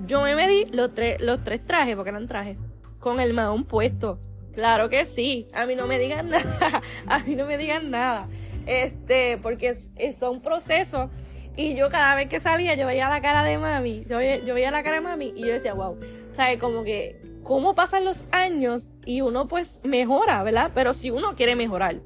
Yo 0.06 0.22
me 0.22 0.34
medí 0.34 0.64
los, 0.72 0.90
los 1.20 1.44
tres 1.44 1.64
trajes, 1.64 1.94
porque 1.94 2.10
eran 2.10 2.26
trajes, 2.26 2.58
con 2.98 3.20
el 3.20 3.32
mahón 3.32 3.64
puesto. 3.64 4.18
Claro 4.52 4.88
que 4.88 5.04
sí, 5.04 5.48
a 5.52 5.66
mí 5.66 5.74
no 5.74 5.86
me 5.86 5.98
digan 5.98 6.30
nada, 6.30 6.82
a 7.06 7.18
mí 7.20 7.34
no 7.34 7.46
me 7.46 7.56
digan 7.58 7.90
nada 7.90 8.28
este, 8.66 9.38
porque 9.38 9.74
son 10.18 10.40
procesos 10.40 11.10
Y 11.56 11.76
yo 11.76 11.90
cada 11.90 12.14
vez 12.14 12.28
que 12.28 12.40
salía, 12.40 12.74
yo 12.74 12.86
veía 12.86 13.08
la 13.08 13.20
cara 13.20 13.44
de 13.44 13.58
mami, 13.58 14.04
yo 14.08 14.18
veía, 14.18 14.44
yo 14.44 14.54
veía 14.54 14.70
la 14.70 14.82
cara 14.82 14.96
de 14.96 15.02
mami 15.02 15.32
y 15.36 15.42
yo 15.42 15.52
decía, 15.52 15.74
wow, 15.74 15.98
¿sabes? 16.32 16.58
Como 16.58 16.82
que, 16.82 17.20
¿cómo 17.44 17.74
pasan 17.74 18.04
los 18.04 18.24
años 18.32 18.94
y 19.04 19.20
uno 19.20 19.46
pues 19.46 19.80
mejora, 19.84 20.42
¿verdad? 20.42 20.72
Pero 20.74 20.94
si 20.94 21.10
uno 21.10 21.36
quiere 21.36 21.54
mejorar. 21.54 22.00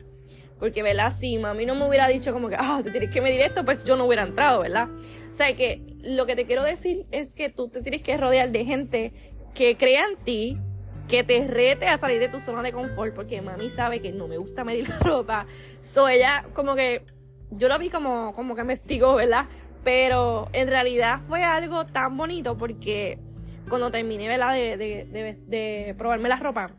Porque, 0.58 0.82
¿verdad? 0.82 1.12
Si 1.16 1.38
mami 1.38 1.64
no 1.66 1.76
me 1.76 1.88
hubiera 1.88 2.08
dicho 2.08 2.32
como 2.32 2.48
que, 2.48 2.56
ah, 2.58 2.80
te 2.82 2.90
tienes 2.90 3.10
que 3.10 3.20
medir 3.20 3.40
esto, 3.40 3.64
pues 3.64 3.84
yo 3.84 3.96
no 3.96 4.04
hubiera 4.04 4.24
entrado, 4.24 4.60
¿verdad? 4.60 4.88
O 5.32 5.34
sea, 5.34 5.54
que 5.54 5.82
lo 6.02 6.26
que 6.26 6.34
te 6.34 6.46
quiero 6.46 6.64
decir 6.64 7.06
es 7.12 7.32
que 7.32 7.48
tú 7.48 7.68
te 7.68 7.80
tienes 7.80 8.02
que 8.02 8.16
rodear 8.16 8.50
de 8.50 8.64
gente 8.64 9.12
que 9.54 9.76
crea 9.76 10.04
en 10.04 10.16
ti, 10.16 10.58
que 11.06 11.22
te 11.22 11.46
rete 11.46 11.86
a 11.86 11.96
salir 11.96 12.18
de 12.18 12.28
tu 12.28 12.40
zona 12.40 12.62
de 12.62 12.72
confort, 12.72 13.14
porque 13.14 13.40
mami 13.40 13.70
sabe 13.70 14.00
que 14.00 14.12
no 14.12 14.26
me 14.26 14.36
gusta 14.36 14.64
medir 14.64 14.88
la 14.88 14.98
ropa. 14.98 15.46
So, 15.80 16.08
ella 16.08 16.44
como 16.54 16.74
que, 16.74 17.04
yo 17.50 17.68
lo 17.68 17.78
vi 17.78 17.88
como, 17.88 18.32
como 18.32 18.56
que 18.56 18.64
me 18.64 18.72
estigó, 18.72 19.14
¿verdad? 19.14 19.46
Pero 19.84 20.48
en 20.52 20.66
realidad 20.66 21.20
fue 21.28 21.44
algo 21.44 21.86
tan 21.86 22.16
bonito 22.16 22.58
porque 22.58 23.20
cuando 23.68 23.90
terminé. 23.90 24.28
De, 24.28 24.76
de, 24.76 25.04
de, 25.06 25.38
de 25.46 25.94
probarme 25.96 26.28
la 26.28 26.36
ropa, 26.36 26.70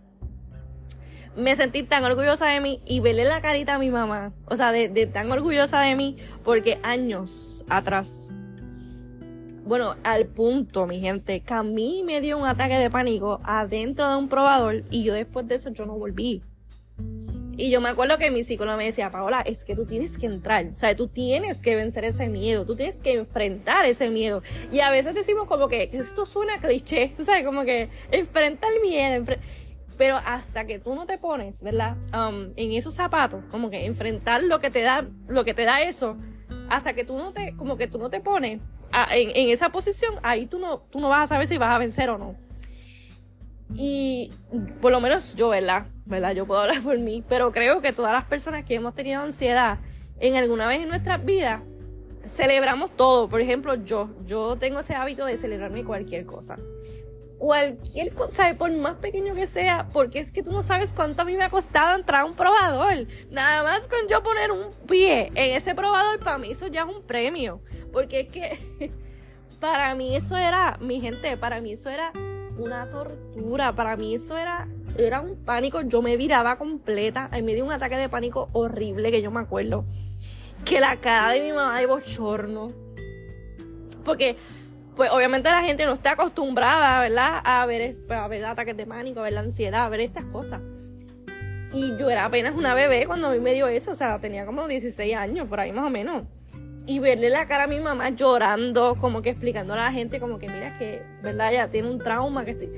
me 1.36 1.56
sentí 1.56 1.84
tan 1.84 2.04
orgullosa 2.04 2.48
de 2.48 2.60
mí 2.60 2.82
y 2.86 3.00
verle 3.00 3.24
la 3.24 3.42
carita 3.42 3.76
a 3.76 3.80
mi 3.80 3.90
mamá, 3.90 4.34
o 4.46 4.56
sea, 4.56 4.72
de, 4.72 4.90
tan 5.08 5.32
orgullosa 5.32 5.82
de 5.82 5.96
mí, 5.96 6.16
porque 6.44 6.80
años 6.84 7.66
atrás, 7.70 8.32
bueno, 9.64 9.96
al 10.04 10.26
punto, 10.26 10.88
mi 10.88 11.00
gente, 11.00 11.42
que 11.42 11.54
a 11.54 11.64
mí 11.64 12.04
me 12.06 12.22
dio 12.22 12.38
un 12.38 12.46
ataque 12.46 12.76
de 12.76 12.90
pánico 12.90 13.40
adentro 13.44 14.10
de 14.10 14.16
un 14.16 14.28
probador 14.28 14.84
y 14.90 15.04
yo 15.04 15.14
después 15.14 15.48
de 15.48 15.56
eso 15.56 15.70
yo 15.70 15.86
no 15.86 15.94
volví. 15.98 16.44
Y 17.60 17.72
yo 17.72 17.82
me 17.82 17.90
acuerdo 17.90 18.18
que 18.18 18.32
mi 18.32 18.46
psicólogo 18.46 18.78
me 18.78 18.86
decía, 18.86 19.12
Paola, 19.12 19.42
es 19.42 19.66
que 19.66 19.76
tú 19.76 19.86
tienes 19.86 20.18
que 20.18 20.28
entrar, 20.28 20.66
o 20.72 20.76
sea, 20.78 20.96
tú 20.96 21.10
tienes 21.10 21.62
que 21.62 21.76
vencer 21.76 22.06
ese 22.06 22.30
miedo, 22.30 22.66
tú 22.66 22.78
tienes 22.78 23.02
que 23.02 23.14
enfrentar 23.14 23.86
ese 23.86 24.10
miedo. 24.10 24.42
Y 24.72 24.80
a 24.80 24.90
veces 24.90 25.14
decimos 25.14 25.46
como 25.46 25.68
que 25.68 25.90
esto 25.92 26.26
suena 26.26 26.62
cliché, 26.62 27.14
tú 27.18 27.26
sabes, 27.26 27.44
como 27.44 27.66
que 27.66 27.90
enfrenta 28.12 28.66
el 28.74 28.82
miedo, 28.82 29.26
pero 29.98 30.22
hasta 30.26 30.66
que 30.66 30.80
tú 30.80 30.96
no 30.96 31.06
te 31.06 31.18
pones, 31.18 31.62
¿verdad? 31.62 31.98
Um, 32.14 32.54
en 32.56 32.72
esos 32.72 32.96
zapatos, 32.96 33.44
como 33.52 33.70
que 33.70 33.86
enfrentar 33.86 34.42
lo 34.42 34.62
que 34.62 34.70
te 34.70 34.82
da, 34.82 35.06
lo 35.28 35.44
que 35.44 35.54
te 35.54 35.66
da 35.66 35.82
eso, 35.82 36.16
hasta 36.70 36.94
que 36.94 37.04
tú 37.04 37.18
no 37.18 37.34
te, 37.34 37.58
como 37.58 37.76
que 37.76 37.88
tú 37.88 37.98
no 37.98 38.10
te 38.10 38.22
pones 38.22 38.62
en, 39.12 39.50
esa 39.50 39.70
posición, 39.70 40.16
ahí 40.24 40.46
tú 40.46 40.60
no, 40.60 40.80
tú 40.80 41.02
no 41.02 41.10
vas 41.10 41.26
a 41.26 41.28
saber 41.28 41.48
si 41.48 41.58
vas 41.58 41.76
a 41.76 41.78
vencer 41.78 42.10
o 42.10 42.18
no. 42.18 42.36
Y 43.76 44.32
por 44.82 44.92
lo 44.92 45.00
menos 45.00 45.36
yo, 45.36 45.50
¿verdad? 45.50 45.86
¿verdad? 46.06 46.34
Yo 46.34 46.46
puedo 46.46 46.62
hablar 46.62 46.82
por 46.82 46.98
mí, 46.98 47.24
pero 47.28 47.52
creo 47.52 47.82
que 47.82 47.94
todas 47.94 48.14
las 48.14 48.26
personas 48.26 48.66
que 48.66 48.76
hemos 48.76 48.96
tenido 48.96 49.22
ansiedad 49.22 49.80
en 50.20 50.36
alguna 50.36 50.68
vez 50.68 50.82
en 50.82 50.90
nuestras 50.90 51.24
vidas, 51.24 51.62
celebramos 52.26 52.92
todo. 52.92 53.30
Por 53.30 53.42
ejemplo, 53.42 53.76
yo, 53.76 54.10
yo 54.26 54.58
tengo 54.58 54.80
ese 54.80 54.96
hábito 54.96 55.26
de 55.26 55.38
celebrarme 55.38 55.84
cualquier 55.84 56.26
cosa 56.26 56.58
cualquier 57.40 58.14
cosa, 58.14 58.54
por 58.58 58.70
más 58.74 58.98
pequeño 58.98 59.34
que 59.34 59.48
sea, 59.48 59.88
porque 59.94 60.20
es 60.20 60.32
que 60.32 60.44
tú 60.44 60.52
no 60.52 60.62
sabes 60.62 60.94
cuánto 60.94 61.22
a 61.22 61.26
mí 61.26 61.36
me 61.38 61.44
ha 61.44 61.50
costado 61.50 61.96
entrar 61.98 62.22
a 62.22 62.26
un 62.26 62.34
probador. 62.34 63.08
Nada 63.32 63.64
más 63.64 63.88
con 63.88 64.08
yo 64.10 64.22
poner 64.22 64.52
un 64.52 64.72
pie 64.88 65.32
en 65.34 65.56
ese 65.56 65.74
probador, 65.74 66.20
para 66.20 66.38
mí 66.38 66.52
eso 66.52 66.68
ya 66.68 66.82
es 66.82 66.88
un 66.94 67.02
premio. 67.02 67.62
Porque 67.92 68.20
es 68.20 68.28
que 68.28 68.92
para 69.60 69.96
mí 69.96 70.16
eso 70.16 70.38
era, 70.38 70.78
mi 70.82 71.00
gente, 71.00 71.38
para 71.38 71.62
mí 71.62 71.72
eso 71.72 71.90
era 71.90 72.12
una 72.60 72.90
tortura. 72.90 73.74
Para 73.74 73.96
mí 73.96 74.16
eso 74.16 74.38
era, 74.38 74.68
era 74.98 75.22
un 75.22 75.36
pánico. 75.38 75.82
Yo 75.82 76.02
me 76.02 76.18
viraba 76.18 76.58
completa. 76.58 77.30
me 77.32 77.54
dio 77.54 77.66
un 77.66 77.72
ataque 77.72 77.96
de 77.96 78.10
pánico 78.10 78.50
horrible 78.54 79.12
que 79.12 79.22
yo 79.22 79.32
me 79.32 79.40
acuerdo. 79.40 79.86
Que 80.66 80.80
la 80.80 80.98
cara 80.98 81.34
de 81.34 81.42
mi 81.42 81.52
mamá 81.52 81.80
de 81.80 81.86
bochorno. 81.86 82.72
Porque 84.04 84.38
pues 84.96 85.12
obviamente 85.12 85.50
la 85.50 85.64
gente 85.64 85.86
no 85.86 85.94
está 85.94 86.12
acostumbrada, 86.12 87.00
¿verdad? 87.00 87.40
A 87.46 87.66
ver, 87.66 87.96
a 88.10 88.28
ver 88.28 88.44
ataques 88.44 88.76
de 88.76 88.86
pánico, 88.86 89.22
a 89.22 89.24
ver 89.24 89.34
la 89.34 89.40
ansiedad, 89.40 89.86
a 89.86 89.90
ver 89.90 90.02
estas 90.02 90.26
cosas. 90.26 90.60
Y 91.72 91.96
yo 91.98 92.10
era 92.10 92.26
apenas 92.26 92.56
una 92.56 92.74
bebé 92.74 93.06
cuando 93.06 93.28
a 93.28 93.32
mí 93.32 93.40
me 93.40 93.54
dio 93.54 93.68
eso, 93.68 93.92
o 93.92 93.96
sea, 93.96 94.20
tenía 94.20 94.46
como 94.46 94.68
16 94.68 95.16
años, 95.16 95.48
por 95.48 95.60
ahí 95.62 95.72
más 95.72 95.86
o 95.86 95.90
menos. 95.90 96.24
Y 96.90 96.98
verle 96.98 97.30
la 97.30 97.46
cara 97.46 97.66
a 97.66 97.68
mi 97.68 97.80
mamá 97.80 98.10
llorando, 98.10 98.96
como 99.00 99.22
que 99.22 99.30
explicando 99.30 99.76
a 99.76 99.78
la 99.78 99.92
gente, 99.92 100.20
como 100.20 100.40
que 100.40 100.48
mira 100.48 100.76
que, 100.80 101.04
¿verdad? 101.22 101.52
Ya 101.52 101.68
tiene 101.70 101.88
un 101.88 102.00
trauma 102.00 102.46
que 102.46 102.52
estoy... 102.52 102.72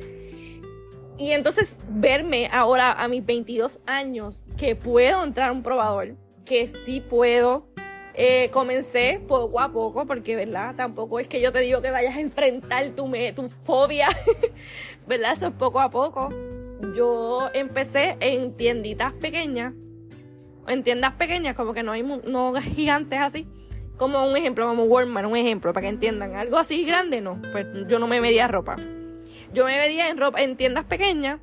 Y 1.17 1.31
entonces 1.31 1.77
verme 1.87 2.49
ahora 2.51 2.91
a 2.91 3.07
mis 3.07 3.25
22 3.25 3.79
años 3.85 4.49
que 4.57 4.75
puedo 4.75 5.23
entrar 5.23 5.47
a 5.47 5.51
un 5.53 5.63
probador, 5.63 6.17
que 6.43 6.67
sí 6.67 6.99
puedo, 6.99 7.69
eh, 8.13 8.49
comencé 8.51 9.21
poco 9.25 9.61
a 9.61 9.71
poco, 9.71 10.05
porque, 10.05 10.35
¿verdad? 10.35 10.75
Tampoco 10.75 11.21
es 11.21 11.29
que 11.29 11.39
yo 11.39 11.53
te 11.53 11.59
digo 11.59 11.81
que 11.81 11.91
vayas 11.91 12.17
a 12.17 12.19
enfrentar 12.19 12.89
tu, 12.89 13.09
tu 13.33 13.47
fobia, 13.61 14.09
¿verdad? 15.07 15.31
Eso 15.37 15.47
es 15.47 15.53
poco 15.53 15.79
a 15.79 15.89
poco. 15.89 16.27
Yo 16.97 17.49
empecé 17.53 18.17
en 18.19 18.57
tienditas 18.57 19.13
pequeñas, 19.13 19.73
en 20.67 20.83
tiendas 20.83 21.13
pequeñas, 21.13 21.55
como 21.55 21.73
que 21.73 21.81
no 21.81 21.93
hay 21.93 22.03
no 22.03 22.53
gigantes 22.55 23.21
así. 23.21 23.47
Como 24.01 24.25
un 24.25 24.35
ejemplo, 24.35 24.65
como 24.65 24.85
Walmart, 24.85 25.27
un 25.27 25.37
ejemplo, 25.37 25.73
para 25.73 25.83
que 25.83 25.89
entiendan. 25.89 26.33
Algo 26.35 26.57
así 26.57 26.83
grande, 26.85 27.21
no. 27.21 27.39
Pues 27.51 27.67
yo 27.87 27.99
no 27.99 28.07
me 28.07 28.19
medía 28.19 28.47
ropa. 28.47 28.75
Yo 29.53 29.65
me 29.65 29.77
medía 29.77 30.09
en 30.09 30.17
ropa 30.17 30.41
en 30.41 30.57
tiendas 30.57 30.85
pequeñas 30.85 31.39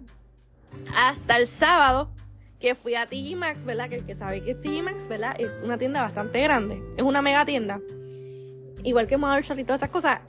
hasta 0.93 1.37
el 1.37 1.47
sábado 1.47 2.11
que 2.59 2.75
fui 2.75 2.97
a 2.97 3.07
TG 3.07 3.37
Maxx, 3.37 3.65
¿verdad? 3.65 3.89
Que 3.89 3.95
el 3.95 4.05
que 4.05 4.17
sabe 4.17 4.43
que 4.43 4.51
es 4.51 4.61
TG 4.61 4.83
Maxx, 4.83 5.07
¿verdad? 5.07 5.37
Es 5.39 5.63
una 5.65 5.79
tienda 5.79 6.03
bastante 6.03 6.41
grande. 6.43 6.83
Es 6.97 7.05
una 7.05 7.23
mega 7.23 7.45
tienda. 7.45 7.81
Igual 8.83 9.07
que 9.07 9.17
Marshall 9.17 9.61
y 9.61 9.63
todas 9.63 9.81
esas 9.81 9.91
cosas. 9.91 10.23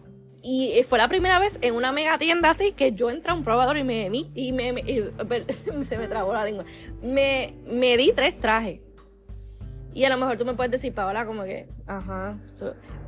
Y 0.43 0.83
fue 0.87 0.99
la 0.99 1.07
primera 1.07 1.39
vez 1.39 1.57
en 1.63 1.73
una 1.73 1.91
mega 1.91 2.19
tienda 2.19 2.51
así 2.51 2.73
que 2.73 2.91
yo 2.91 3.09
entré 3.09 3.31
a 3.31 3.33
un 3.33 3.43
probador 3.43 3.75
y 3.75 3.83
me 3.83 4.07
y 4.35 4.51
me, 4.51 4.75
se 5.83 5.97
me 5.97 6.07
trabó 6.07 6.33
la 6.33 6.45
lengua. 6.45 6.63
Me, 7.01 7.55
me 7.65 7.97
di 7.97 8.13
tres 8.13 8.39
trajes. 8.39 8.81
Y 9.99 10.05
a 10.05 10.09
lo 10.09 10.15
mejor 10.15 10.37
tú 10.37 10.45
me 10.45 10.53
puedes 10.53 10.71
decir, 10.71 10.93
Paola, 10.93 11.25
como 11.25 11.43
que, 11.43 11.67
ajá. 11.85 12.37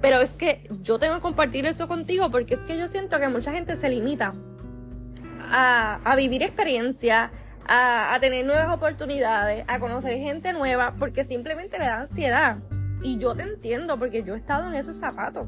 Pero 0.01 0.19
es 0.19 0.35
que 0.35 0.61
yo 0.81 0.99
tengo 0.99 1.15
que 1.15 1.21
compartir 1.21 1.65
eso 1.65 1.87
contigo 1.87 2.29
porque 2.29 2.53
es 2.53 2.65
que 2.65 2.77
yo 2.77 2.89
siento 2.89 3.17
que 3.17 3.29
mucha 3.29 3.53
gente 3.53 3.77
se 3.77 3.87
limita 3.89 4.33
a, 5.39 6.01
a 6.03 6.15
vivir 6.17 6.43
experiencia, 6.43 7.31
a, 7.65 8.17
tener 8.19 8.45
nuevas 8.45 8.67
oportunidades, 8.67 9.63
a 9.69 9.79
conocer 9.79 10.17
gente 10.17 10.51
nueva, 10.51 10.95
porque 10.99 11.23
simplemente 11.23 11.79
le 11.79 11.85
da 11.85 12.01
ansiedad. 12.01 12.57
Y 13.01 13.17
yo 13.19 13.35
te 13.35 13.43
entiendo, 13.43 13.97
porque 13.97 14.23
yo 14.23 14.33
he 14.33 14.37
estado 14.37 14.67
en 14.67 14.73
esos 14.73 14.97
zapatos. 14.97 15.47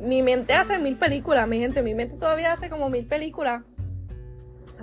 Mi 0.00 0.22
mente 0.22 0.54
hace 0.54 0.78
mil 0.78 0.96
películas, 0.96 1.46
mi 1.46 1.58
gente, 1.58 1.82
mi 1.82 1.94
mente 1.94 2.16
todavía 2.16 2.54
hace 2.54 2.70
como 2.70 2.88
mil 2.88 3.04
películas. 3.04 3.64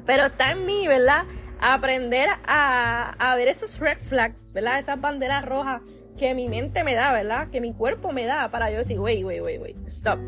Pero 0.05 0.25
está 0.25 0.51
en 0.51 0.63
mí, 0.67 0.87
¿verdad? 0.87 1.23
Aprender 1.59 2.29
a, 2.47 3.33
ver 3.35 3.47
esos 3.47 3.79
red 3.79 3.97
flags, 3.99 4.53
¿verdad? 4.53 4.79
Esas 4.79 4.99
banderas 4.99 5.45
rojas 5.45 5.81
que 6.17 6.33
mi 6.33 6.47
mente 6.47 6.83
me 6.83 6.95
da, 6.95 7.11
¿verdad? 7.11 7.49
Que 7.49 7.61
mi 7.61 7.73
cuerpo 7.73 8.11
me 8.11 8.25
da 8.25 8.49
para 8.51 8.71
yo 8.71 8.77
decir, 8.77 8.99
wait, 8.99 9.23
wait, 9.23 9.41
wait, 9.41 9.61
wait, 9.61 9.77
stop. 9.87 10.19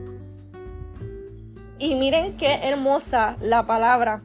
Y 1.79 1.95
miren 1.95 2.37
qué 2.37 2.59
hermosa 2.63 3.37
la 3.39 3.67
palabra 3.67 4.23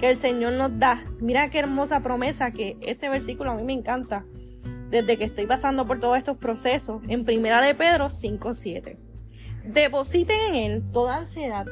que 0.00 0.10
el 0.10 0.16
Señor 0.16 0.54
nos 0.54 0.78
da. 0.78 1.04
Mira 1.20 1.50
qué 1.50 1.58
hermosa 1.58 2.00
promesa 2.00 2.50
que 2.50 2.76
este 2.80 3.08
versículo 3.08 3.50
a 3.50 3.54
mí 3.54 3.64
me 3.64 3.74
encanta. 3.74 4.24
Desde 4.90 5.18
que 5.18 5.24
estoy 5.24 5.46
pasando 5.46 5.86
por 5.86 6.00
todos 6.00 6.16
estos 6.16 6.36
procesos, 6.38 7.02
en 7.08 7.24
Primera 7.24 7.60
de 7.60 7.74
Pedro 7.74 8.08
5:7. 8.10 8.96
Depositen 9.64 10.40
en 10.48 10.54
Él 10.54 10.82
toda 10.92 11.16
ansiedad, 11.16 11.66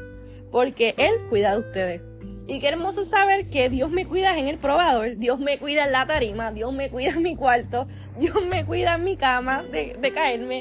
porque 0.50 0.94
Él 0.98 1.12
cuida 1.28 1.52
de 1.52 1.58
ustedes. 1.58 2.11
Y 2.52 2.60
qué 2.60 2.68
hermoso 2.68 3.02
saber 3.06 3.48
que 3.48 3.70
Dios 3.70 3.90
me 3.90 4.04
cuida 4.04 4.36
en 4.36 4.46
el 4.46 4.58
probador, 4.58 5.16
Dios 5.16 5.40
me 5.40 5.56
cuida 5.58 5.84
en 5.84 5.92
la 5.92 6.06
tarima, 6.06 6.52
Dios 6.52 6.70
me 6.74 6.90
cuida 6.90 7.12
en 7.12 7.22
mi 7.22 7.34
cuarto, 7.34 7.88
Dios 8.18 8.44
me 8.46 8.66
cuida 8.66 8.96
en 8.96 9.04
mi 9.04 9.16
cama 9.16 9.62
de, 9.62 10.12
caerme. 10.14 10.60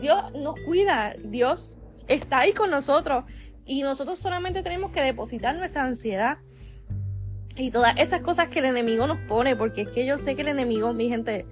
Dios 0.00 0.32
nos 0.32 0.58
cuida, 0.64 1.14
Dios 1.22 1.76
está 2.06 2.38
ahí 2.38 2.54
con 2.54 2.70
nosotros 2.70 3.24
y 3.66 3.82
nosotros 3.82 4.18
solamente 4.18 4.62
tenemos 4.62 4.90
que 4.90 5.02
depositar 5.02 5.54
nuestra 5.54 5.84
ansiedad 5.84 6.38
y 7.58 7.70
todas 7.70 7.98
esas 7.98 8.22
cosas 8.22 8.48
que 8.48 8.60
el 8.60 8.64
enemigo 8.64 9.06
nos 9.06 9.18
pone, 9.18 9.54
porque 9.54 9.82
es 9.82 9.88
que 9.88 10.06
yo 10.06 10.16
sé 10.16 10.34
que 10.34 10.40
el 10.40 10.48
enemigo, 10.48 10.94
mi 10.94 11.10
gente, 11.10 11.44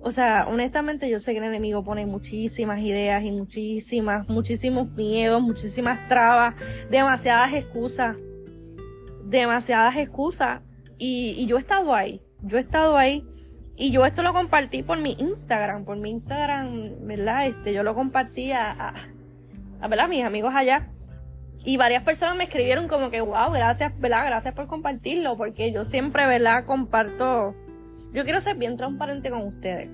o 0.00 0.10
sea, 0.10 0.48
honestamente 0.48 1.08
yo 1.08 1.20
sé 1.20 1.30
que 1.30 1.38
el 1.38 1.44
enemigo 1.44 1.84
pone 1.84 2.06
muchísimas 2.06 2.80
ideas 2.80 3.22
y 3.22 3.30
muchísimas, 3.30 4.28
muchísimos 4.28 4.90
miedos, 4.90 5.40
muchísimas 5.40 6.08
trabas, 6.08 6.56
demasiadas 6.90 7.54
excusas, 7.54 8.16
demasiadas 9.28 9.96
excusas. 9.96 10.62
Y, 10.98 11.46
yo 11.46 11.56
he 11.56 11.60
estado 11.60 11.94
ahí, 11.94 12.22
yo 12.42 12.58
he 12.58 12.60
estado 12.60 12.96
ahí. 12.96 13.24
Y 13.78 13.90
yo 13.90 14.06
esto 14.06 14.22
lo 14.22 14.32
compartí 14.32 14.82
por 14.82 14.98
mi 14.98 15.16
Instagram, 15.18 15.84
por 15.84 15.98
mi 15.98 16.10
Instagram, 16.10 17.06
¿verdad? 17.06 17.46
Este, 17.46 17.74
yo 17.74 17.82
lo 17.82 17.94
compartí 17.94 18.50
a, 18.52 18.70
a, 18.72 18.94
a 19.82 20.08
mis 20.08 20.24
amigos 20.24 20.54
allá. 20.54 20.90
Y 21.62 21.76
varias 21.76 22.02
personas 22.02 22.36
me 22.36 22.44
escribieron 22.44 22.88
como 22.88 23.10
que, 23.10 23.20
wow, 23.20 23.50
gracias, 23.52 23.92
¿verdad? 23.98 24.24
Gracias 24.26 24.54
por 24.54 24.66
compartirlo, 24.66 25.36
porque 25.36 25.72
yo 25.72 25.84
siempre, 25.84 26.26
¿verdad? 26.26 26.64
Comparto. 26.64 27.54
Yo 28.12 28.24
quiero 28.24 28.40
ser 28.40 28.56
bien 28.56 28.78
transparente 28.78 29.30
con 29.30 29.42
ustedes. 29.42 29.90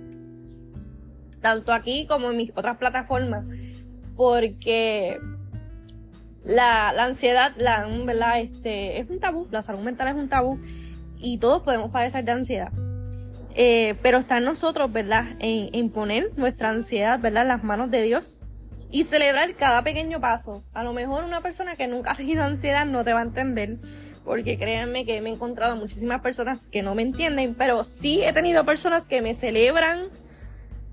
Tanto 1.41 1.73
aquí 1.73 2.07
como 2.07 2.31
en 2.31 2.37
mis 2.37 2.53
otras 2.55 2.77
plataformas. 2.77 3.45
porque 4.15 5.19
la, 6.45 6.91
ansiedad, 6.91 7.53
la, 7.57 7.87
¿verdad? 8.05 8.41
Este, 8.41 8.99
es 8.99 9.11
un 9.11 9.21
tabú, 9.21 9.49
la 9.51 9.63
salud 9.63 9.81
mental 9.81 10.09
es 10.09 10.15
un 10.15 10.29
tabú 10.29 10.59
y 11.19 11.39
todos 11.39 11.63
podemos 11.63 11.91
padecer 11.91 12.25
de 12.25 12.33
ansiedad. 12.33 12.73
Eh, 13.55 13.97
pero 14.03 14.19
está 14.19 14.39
en 14.39 14.45
nosotros, 14.45 14.91
¿verdad? 14.93 15.37
En, 15.39 15.91
poner 15.91 16.31
nuestra 16.37 16.71
ansiedad, 16.71 17.21
¿verdad? 17.21 17.43
En 17.43 17.49
las 17.49 17.65
manos 17.65 17.91
de 17.91 18.03
Dios 18.03 18.41
y 18.91 19.05
celebrar 19.05 19.55
cada 19.57 19.83
pequeño 19.83 20.21
paso. 20.21 20.65
A 20.73 20.83
lo 20.83 20.93
mejor 20.93 21.25
una 21.25 21.41
persona 21.41 21.77
que 21.77 21.87
nunca 21.87 22.13
ha 22.13 22.15
tenido 22.15 22.43
ansiedad 22.45 22.87
no 22.87 23.05
te 23.05 23.13
va 23.13 23.21
a 23.21 23.25
entender, 23.25 23.79
porque 24.25 24.59
créanme 24.59 25.05
que 25.05 25.21
me 25.21 25.31
he 25.31 25.33
encontrado 25.33 25.77
muchísimas 25.77 26.21
personas 26.21 26.69
que 26.69 26.83
no 26.83 26.95
me 26.95 27.03
entienden, 27.03 27.55
pero 27.55 27.85
sí 27.85 28.23
he 28.23 28.33
tenido 28.33 28.65
personas 28.65 29.09
que 29.09 29.23
me 29.23 29.35
celebran 29.35 30.09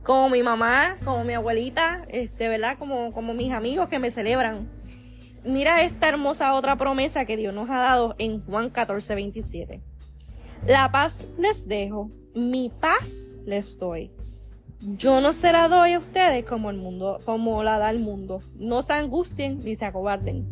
como 0.04 0.30
mi 0.30 0.44
mamá, 0.44 0.98
como 1.04 1.24
mi 1.24 1.34
abuelita, 1.34 2.06
este, 2.10 2.50
¿verdad? 2.50 2.78
Como, 2.78 3.12
como 3.14 3.34
mis 3.34 3.54
amigos 3.54 3.90
que 3.90 4.00
me 4.00 4.12
celebran. 4.12 4.68
Mira 5.44 5.84
esta 5.84 6.10
hermosa 6.10 6.54
otra 6.54 6.76
promesa 6.76 7.26
que 7.26 7.38
Dios 7.38 7.54
nos 7.54 7.70
ha 7.70 7.80
dado 7.80 8.16
en 8.18 8.44
Juan 8.46 8.70
14, 8.70 9.16
27. 9.16 9.82
La 10.68 10.92
paz 10.92 11.26
les 11.38 11.68
dejo, 11.68 12.12
mi 12.36 12.70
paz 12.70 13.38
les 13.46 13.78
doy. 13.78 14.12
Yo 14.82 15.22
no 15.22 15.34
se 15.34 15.52
la 15.52 15.68
doy 15.68 15.94
a 15.94 16.00
ustedes 16.00 16.46
como 16.46 16.70
el 16.70 16.78
mundo, 16.78 17.20
como 17.26 17.64
la 17.64 17.80
da 17.80 17.90
el 17.90 18.00
mundo. 18.00 18.42
No 18.56 18.82
se 18.82 18.94
angustien 18.94 19.60
ni 19.64 19.76
se 19.76 19.86
acobarden. 19.86 20.48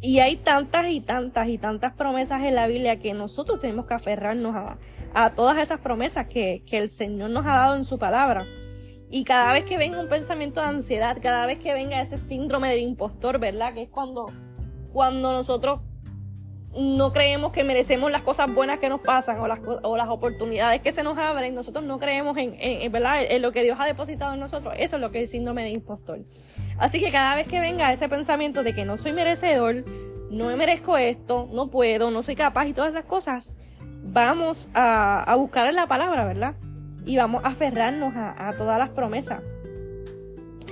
Y 0.00 0.20
hay 0.20 0.36
tantas 0.36 0.88
y 0.88 1.00
tantas 1.00 1.48
y 1.48 1.58
tantas 1.58 1.94
promesas 1.94 2.42
en 2.44 2.54
la 2.54 2.66
Biblia 2.66 2.98
que 2.98 3.14
nosotros 3.14 3.60
tenemos 3.60 3.86
que 3.86 3.94
aferrarnos 3.94 4.54
a, 4.54 4.78
a 5.14 5.34
todas 5.34 5.58
esas 5.58 5.80
promesas 5.80 6.26
que, 6.26 6.62
que 6.66 6.78
el 6.78 6.90
Señor 6.90 7.30
nos 7.30 7.46
ha 7.46 7.56
dado 7.56 7.76
en 7.76 7.84
su 7.84 7.98
palabra. 7.98 8.46
Y 9.10 9.24
cada 9.24 9.52
vez 9.52 9.64
que 9.64 9.78
venga 9.78 10.00
un 10.00 10.08
pensamiento 10.08 10.60
de 10.60 10.66
ansiedad, 10.66 11.18
cada 11.22 11.46
vez 11.46 11.58
que 11.58 11.72
venga 11.72 12.00
ese 12.00 12.18
síndrome 12.18 12.68
del 12.68 12.80
impostor, 12.80 13.38
¿verdad? 13.38 13.72
Que 13.74 13.82
es 13.82 13.88
cuando, 13.88 14.32
cuando 14.92 15.32
nosotros 15.32 15.80
no 16.76 17.12
creemos 17.12 17.52
que 17.52 17.64
merecemos 17.64 18.10
las 18.10 18.22
cosas 18.22 18.52
buenas 18.52 18.78
que 18.78 18.88
nos 18.88 19.00
pasan 19.00 19.40
o 19.40 19.48
las, 19.48 19.60
o 19.82 19.96
las 19.96 20.08
oportunidades 20.08 20.82
que 20.82 20.92
se 20.92 21.02
nos 21.02 21.16
abren, 21.16 21.54
nosotros 21.54 21.84
no 21.84 21.98
creemos 21.98 22.36
en, 22.36 22.92
¿verdad? 22.92 23.22
en 23.28 23.42
lo 23.42 23.52
que 23.52 23.62
Dios 23.62 23.78
ha 23.80 23.86
depositado 23.86 24.34
en 24.34 24.40
nosotros. 24.40 24.74
Eso 24.76 24.96
es 24.96 25.02
lo 25.02 25.10
que 25.10 25.18
es 25.18 25.22
el 25.24 25.28
síndrome 25.28 25.62
de 25.62 25.70
impostor. 25.70 26.20
Así 26.78 27.00
que 27.00 27.10
cada 27.10 27.34
vez 27.34 27.46
que 27.46 27.60
venga 27.60 27.92
ese 27.92 28.08
pensamiento 28.08 28.62
de 28.62 28.74
que 28.74 28.84
no 28.84 28.98
soy 28.98 29.12
merecedor, 29.12 29.84
no 30.30 30.48
me 30.48 30.56
merezco 30.56 30.98
esto, 30.98 31.48
no 31.52 31.70
puedo, 31.70 32.10
no 32.10 32.22
soy 32.22 32.34
capaz 32.34 32.66
y 32.66 32.72
todas 32.74 32.90
esas 32.90 33.04
cosas, 33.04 33.56
vamos 34.02 34.68
a, 34.74 35.22
a 35.22 35.36
buscar 35.36 35.68
en 35.68 35.76
la 35.76 35.86
palabra, 35.86 36.26
¿verdad? 36.26 36.56
Y 37.06 37.16
vamos 37.16 37.42
a 37.44 37.48
aferrarnos 37.48 38.12
a, 38.14 38.52
todas 38.58 38.78
las 38.78 38.90
promesas. 38.90 39.42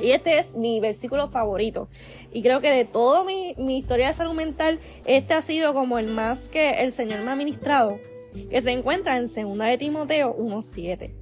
Y 0.03 0.11
este 0.11 0.38
es 0.38 0.57
mi 0.57 0.81
versículo 0.81 1.29
favorito. 1.29 1.88
Y 2.33 2.43
creo 2.43 2.61
que 2.61 2.71
de 2.71 2.85
toda 2.85 3.25
mi, 3.25 3.55
historia 3.79 4.09
de 4.09 4.14
salud 4.14 4.35
mental, 4.35 4.81
este 5.07 5.33
ha 5.33 5.41
sido 5.41 5.73
como 5.73 5.99
el 5.99 6.09
más 6.09 6.50
que 6.50 6.83
el 6.83 6.93
Señor 6.93 7.21
me 7.21 7.31
ha 7.31 7.37
ministrado, 7.37 7.99
que 8.50 8.61
se 8.61 8.73
encuentra 8.73 9.17
en 9.17 9.26
2 9.26 9.59
de 9.59 9.79
Timoteo 9.79 10.35
1.7. 10.35 11.14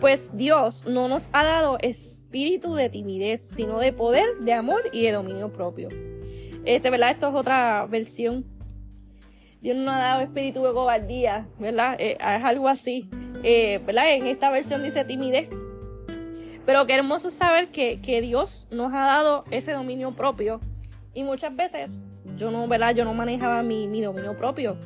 Pues 0.00 0.30
Dios 0.32 0.86
no 0.86 1.06
nos 1.06 1.28
ha 1.32 1.44
dado 1.44 1.76
espíritu 1.80 2.74
de 2.74 2.88
timidez, 2.88 3.42
sino 3.42 3.78
de 3.78 3.92
poder, 3.92 4.38
de 4.40 4.54
amor 4.54 4.82
y 4.90 5.02
de 5.02 5.12
dominio 5.12 5.52
propio. 5.52 5.90
Este, 6.64 6.90
¿verdad? 6.90 7.10
Esto 7.10 7.28
es 7.28 7.34
otra 7.34 7.86
versión. 7.86 8.46
Dios 9.60 9.76
no 9.76 9.84
nos 9.84 9.94
ha 9.94 9.98
dado 9.98 10.22
espíritu 10.22 10.62
de 10.64 10.72
cobardía, 10.72 11.46
¿verdad? 11.58 11.96
Eh, 12.00 12.16
es 12.18 12.44
algo 12.44 12.68
así. 12.68 13.08
Eh. 13.42 13.80
En 13.86 14.26
esta 14.26 14.50
versión 14.50 14.82
dice 14.82 15.04
timidez, 15.04 15.48
pero 16.64 16.86
qué 16.86 16.94
hermoso 16.94 17.30
saber 17.30 17.70
que, 17.70 18.20
Dios 18.22 18.68
nos 18.70 18.92
ha 18.92 19.04
dado 19.04 19.44
ese 19.50 19.72
dominio 19.72 20.12
propio. 20.12 20.60
Y 21.14 21.24
muchas 21.24 21.54
veces 21.54 22.02
yo 22.36 22.50
no, 22.50 22.66
¿verdad? 22.68 22.94
Yo 22.94 23.04
no 23.04 23.14
manejaba 23.14 23.62
mi, 23.62 24.00
dominio 24.00 24.36
propio. 24.36 24.76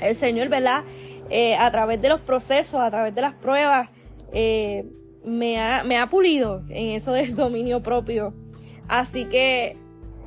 El 0.00 0.14
Señor, 0.14 0.48
¿verdad? 0.48 0.84
Eh, 1.30 1.56
a 1.56 1.70
través 1.70 2.02
de 2.02 2.08
los 2.08 2.20
procesos, 2.20 2.80
a 2.80 2.90
través 2.90 3.14
de 3.14 3.22
las 3.22 3.34
pruebas, 3.34 3.88
eh, 4.32 4.84
me, 5.24 5.58
ha, 5.58 5.84
me 5.84 5.96
ha 5.96 6.08
pulido 6.08 6.62
en 6.68 6.90
eso 6.90 7.12
del 7.12 7.34
dominio 7.36 7.82
propio. 7.82 8.34
Así 8.88 9.24
que 9.26 9.76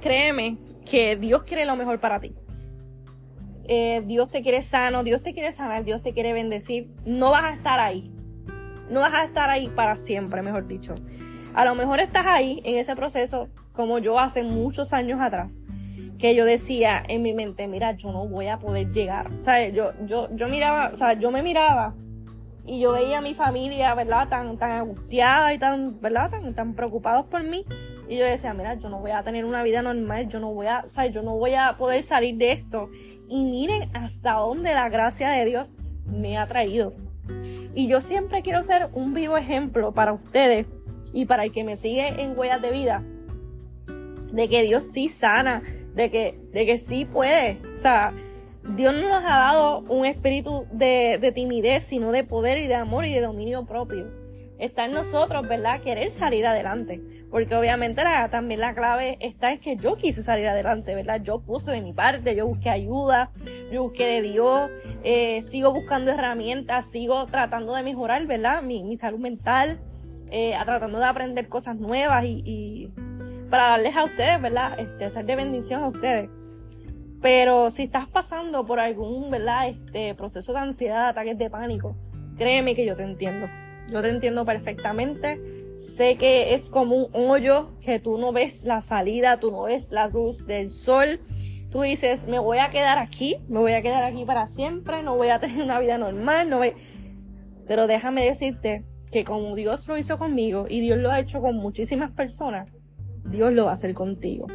créeme 0.02 0.58
que 0.90 1.16
Dios 1.18 1.44
quiere 1.44 1.66
lo 1.66 1.76
mejor 1.76 2.00
para 2.00 2.20
ti. 2.20 2.34
Eh, 3.68 4.02
Dios 4.06 4.30
te 4.30 4.42
quiere 4.42 4.64
sano, 4.64 5.04
Dios 5.04 5.22
te 5.22 5.34
quiere 5.34 5.52
sanar, 5.52 5.84
Dios 5.84 6.02
te 6.02 6.14
quiere 6.14 6.34
bendecir. 6.34 6.90
No 7.06 7.32
vas 7.32 7.44
a 7.44 7.54
estar 7.54 7.80
ahí 7.80 8.12
no 8.90 9.02
vas 9.02 9.14
a 9.14 9.24
estar 9.24 9.50
ahí 9.50 9.70
para 9.70 9.96
siempre, 9.96 10.42
mejor 10.42 10.68
dicho. 10.68 10.96
A 11.54 11.66
lo 11.66 11.76
mejor 11.76 12.00
estás 12.00 12.26
ahí 12.28 12.62
en 12.64 12.78
ese 12.78 12.96
proceso, 12.96 13.50
como 13.74 14.00
yo 14.00 14.20
hace 14.20 14.44
muchos 14.44 14.94
años 14.94 15.20
atrás, 15.22 15.64
que 16.18 16.36
yo 16.36 16.46
decía 16.46 17.04
en 17.08 17.22
mi 17.22 17.34
mente, 17.34 17.68
mira, 17.68 17.94
yo 17.94 18.12
no 18.12 18.28
voy 18.28 18.48
a 18.48 18.60
poder 18.60 18.92
llegar. 18.92 19.32
¿Sabes? 19.40 19.74
Yo, 19.74 19.92
yo, 20.06 20.30
yo 20.32 20.48
miraba, 20.48 20.92
o 20.94 20.96
sea, 20.96 21.14
yo 21.14 21.32
me 21.32 21.44
miraba 21.44 21.96
y 22.66 22.80
yo 22.80 22.94
veía 22.94 23.20
a 23.20 23.22
mi 23.22 23.34
familia, 23.34 23.94
¿verdad? 23.96 24.28
Tan, 24.30 24.58
tan 24.58 24.72
angustiada 24.72 25.54
y 25.54 25.58
tan, 25.58 26.00
¿verdad? 26.00 26.30
Tan, 26.30 26.54
tan 26.54 26.74
preocupados 26.74 27.26
por 27.26 27.44
mí. 27.44 27.66
Y 28.10 28.18
yo 28.18 28.26
decía, 28.26 28.54
mira, 28.54 28.76
yo 28.76 28.90
no 28.90 29.00
voy 29.00 29.12
a 29.12 29.22
tener 29.22 29.44
una 29.44 29.64
vida 29.64 29.82
normal, 29.82 30.30
yo 30.30 30.40
no 30.40 30.54
voy 30.54 30.68
a, 30.68 30.88
¿sabes? 30.88 31.12
Yo 31.14 31.24
no 31.24 31.38
voy 31.38 31.56
a 31.56 31.76
poder 31.78 32.04
salir 32.04 32.36
de 32.38 32.54
esto. 32.54 32.90
Y 33.28 33.44
miren 33.44 33.90
hasta 33.96 34.34
dónde 34.34 34.74
la 34.74 34.90
gracia 34.90 35.30
de 35.30 35.46
Dios 35.46 35.76
me 36.06 36.38
ha 36.38 36.48
traído. 36.48 36.94
Y 37.76 37.88
yo 37.88 38.02
siempre 38.02 38.42
quiero 38.42 38.64
ser 38.64 38.90
un 38.94 39.14
vivo 39.14 39.38
ejemplo 39.38 39.94
para 39.94 40.14
ustedes 40.14 40.66
y 41.14 41.26
para 41.26 41.44
el 41.44 41.52
que 41.52 41.64
me 41.64 41.76
sigue 41.76 42.22
en 42.22 42.38
huellas 42.38 42.62
de 42.62 42.72
vida, 42.72 43.04
de 44.32 44.50
que 44.50 44.64
Dios 44.64 44.86
sí 44.86 45.10
sana, 45.10 45.62
de 45.94 46.10
que, 46.10 46.40
de 46.54 46.66
que 46.66 46.78
sí 46.78 47.06
puede. 47.06 47.60
O 47.76 47.80
sea, 47.80 48.14
Dios 48.76 48.94
no 48.94 49.10
nos 49.10 49.24
ha 49.24 49.38
dado 49.38 49.80
un 49.82 50.06
espíritu 50.06 50.66
de, 50.72 51.18
de 51.20 51.32
timidez, 51.32 51.84
sino 51.84 52.12
de 52.12 52.24
poder 52.24 52.58
y 52.58 52.68
de 52.68 52.76
amor 52.76 53.06
y 53.06 53.14
de 53.14 53.22
dominio 53.22 53.66
propio 53.66 54.17
está 54.60 54.86
en 54.86 54.92
nosotros, 54.92 55.48
¿verdad? 55.48 55.82
Querer 55.82 56.10
salir 56.12 56.46
adelante. 56.46 57.02
Porque 57.30 57.56
obviamente 57.56 58.04
la, 58.04 58.30
también 58.30 58.62
la 58.62 58.74
clave 58.74 59.18
está 59.20 59.52
en 59.52 59.60
que 59.60 59.76
yo 59.76 59.96
quise 59.96 60.24
salir 60.24 60.48
adelante, 60.48 60.96
¿verdad? 60.96 61.22
Yo 61.22 61.40
puse 61.40 61.72
de 61.72 61.82
mi 61.82 61.94
parte, 61.94 62.36
yo 62.36 62.48
busqué 62.48 62.70
ayuda, 62.70 63.32
yo 63.72 63.84
busqué 63.84 64.06
de 64.06 64.22
Dios, 64.22 64.70
eh, 65.04 65.42
sigo 65.44 65.74
buscando 65.74 66.12
herramientas, 66.12 66.90
sigo 66.90 67.26
tratando 67.26 67.74
de 67.74 67.84
mejorar, 67.84 68.26
¿verdad? 68.26 68.62
Mi, 68.62 68.84
mi 68.84 68.98
salud 68.98 69.20
mental, 69.20 69.80
eh, 70.32 70.56
tratando 70.64 71.00
de 71.00 71.06
aprender 71.06 71.50
cosas 71.50 71.76
nuevas 71.76 72.24
y, 72.26 72.42
y, 72.46 72.94
para 73.50 73.70
darles 73.70 73.96
a 73.96 74.04
ustedes, 74.04 74.42
¿verdad? 74.42 74.80
Este, 74.80 75.10
ser 75.10 75.26
de 75.26 75.36
bendición 75.36 75.84
a 75.84 75.88
ustedes. 75.88 76.30
Pero 77.22 77.72
si 77.72 77.84
estás 77.84 78.08
pasando 78.08 78.64
por 78.64 78.80
algún, 78.80 79.32
¿verdad? 79.32 79.70
Este 79.70 80.14
proceso 80.16 80.54
de 80.54 80.60
ansiedad, 80.60 81.10
ataques 81.10 81.38
de 81.38 81.50
pánico, 81.50 81.96
créeme 82.38 82.76
que 82.76 82.86
yo 82.86 82.96
te 82.96 83.04
entiendo. 83.04 83.48
Yo 83.92 84.02
te 84.02 84.10
entiendo 84.10 84.46
perfectamente. 84.46 85.42
Sé 85.78 86.16
que 86.18 86.54
es 86.54 86.70
como 86.70 87.06
un 87.06 87.30
hoyo 87.30 87.72
que 87.82 88.00
tú 88.00 88.18
no 88.18 88.32
ves 88.32 88.64
la 88.64 88.82
salida, 88.82 89.40
tú 89.40 89.52
no 89.52 89.64
ves 89.64 89.92
la 89.92 90.08
luz 90.08 90.46
del 90.46 90.70
sol. 90.70 91.20
Tú 91.72 91.82
dices, 91.82 92.28
me 92.28 92.40
voy 92.40 92.58
a 92.60 92.70
quedar 92.70 92.98
aquí, 92.98 93.38
me 93.50 93.60
voy 93.60 93.74
a 93.74 93.82
quedar 93.82 94.04
aquí 94.04 94.26
para 94.26 94.48
siempre, 94.48 95.04
no 95.04 95.16
voy 95.16 95.30
a 95.30 95.40
tener 95.40 95.62
una 95.62 95.80
vida 95.80 95.98
normal, 95.98 96.50
no 96.50 96.58
voy... 96.58 96.74
Pero 97.68 97.88
déjame 97.88 98.24
decirte 98.24 98.86
que 99.12 99.24
como 99.24 99.56
Dios 99.56 99.88
lo 99.88 99.98
hizo 99.98 100.18
conmigo 100.18 100.66
y 100.70 100.80
Dios 100.80 100.98
lo 100.98 101.12
ha 101.12 101.20
hecho 101.20 101.42
con 101.42 101.56
muchísimas 101.58 102.12
personas, 102.12 102.72
Dios 103.26 103.52
lo 103.54 103.66
va 103.66 103.72
a 103.72 103.74
hacer 103.74 103.94
contigo. 103.94 104.48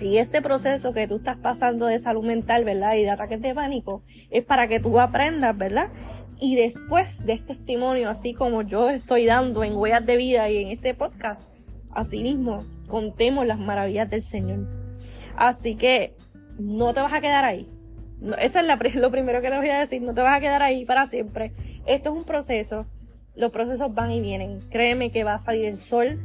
Y 0.00 0.18
este 0.18 0.42
proceso 0.42 0.92
que 0.92 1.08
tú 1.08 1.16
estás 1.16 1.38
pasando 1.38 1.86
de 1.86 1.98
salud 1.98 2.24
mental, 2.24 2.64
¿verdad? 2.64 2.94
Y 2.94 3.02
de 3.02 3.10
ataques 3.10 3.40
de 3.40 3.54
pánico, 3.54 4.02
es 4.30 4.44
para 4.44 4.68
que 4.68 4.78
tú 4.78 5.00
aprendas, 5.00 5.56
¿verdad? 5.56 5.90
Y 6.40 6.54
después 6.54 7.26
de 7.26 7.32
este 7.32 7.54
testimonio, 7.54 8.10
así 8.10 8.32
como 8.32 8.62
yo 8.62 8.90
estoy 8.90 9.26
dando 9.26 9.64
en 9.64 9.76
Huellas 9.76 10.06
de 10.06 10.16
Vida 10.16 10.48
y 10.48 10.58
en 10.58 10.68
este 10.68 10.94
podcast, 10.94 11.42
así 11.92 12.22
mismo 12.22 12.64
contemos 12.86 13.44
las 13.44 13.58
maravillas 13.58 14.08
del 14.08 14.22
Señor. 14.22 14.68
Así 15.36 15.74
que 15.74 16.14
no 16.58 16.94
te 16.94 17.00
vas 17.00 17.12
a 17.12 17.20
quedar 17.20 17.44
ahí. 17.44 17.68
eso 18.38 18.60
es 18.60 18.94
lo 18.94 19.10
primero 19.10 19.42
que 19.42 19.50
te 19.50 19.56
voy 19.56 19.68
a 19.68 19.80
decir. 19.80 20.00
No 20.02 20.14
te 20.14 20.22
vas 20.22 20.36
a 20.36 20.40
quedar 20.40 20.62
ahí 20.62 20.84
para 20.84 21.06
siempre. 21.06 21.52
Esto 21.86 22.10
es 22.10 22.16
un 22.16 22.24
proceso. 22.24 22.86
Los 23.34 23.50
procesos 23.50 23.92
van 23.92 24.12
y 24.12 24.20
vienen. 24.20 24.60
Créeme 24.70 25.10
que 25.10 25.24
va 25.24 25.34
a 25.34 25.38
salir 25.40 25.64
el 25.64 25.76
sol, 25.76 26.20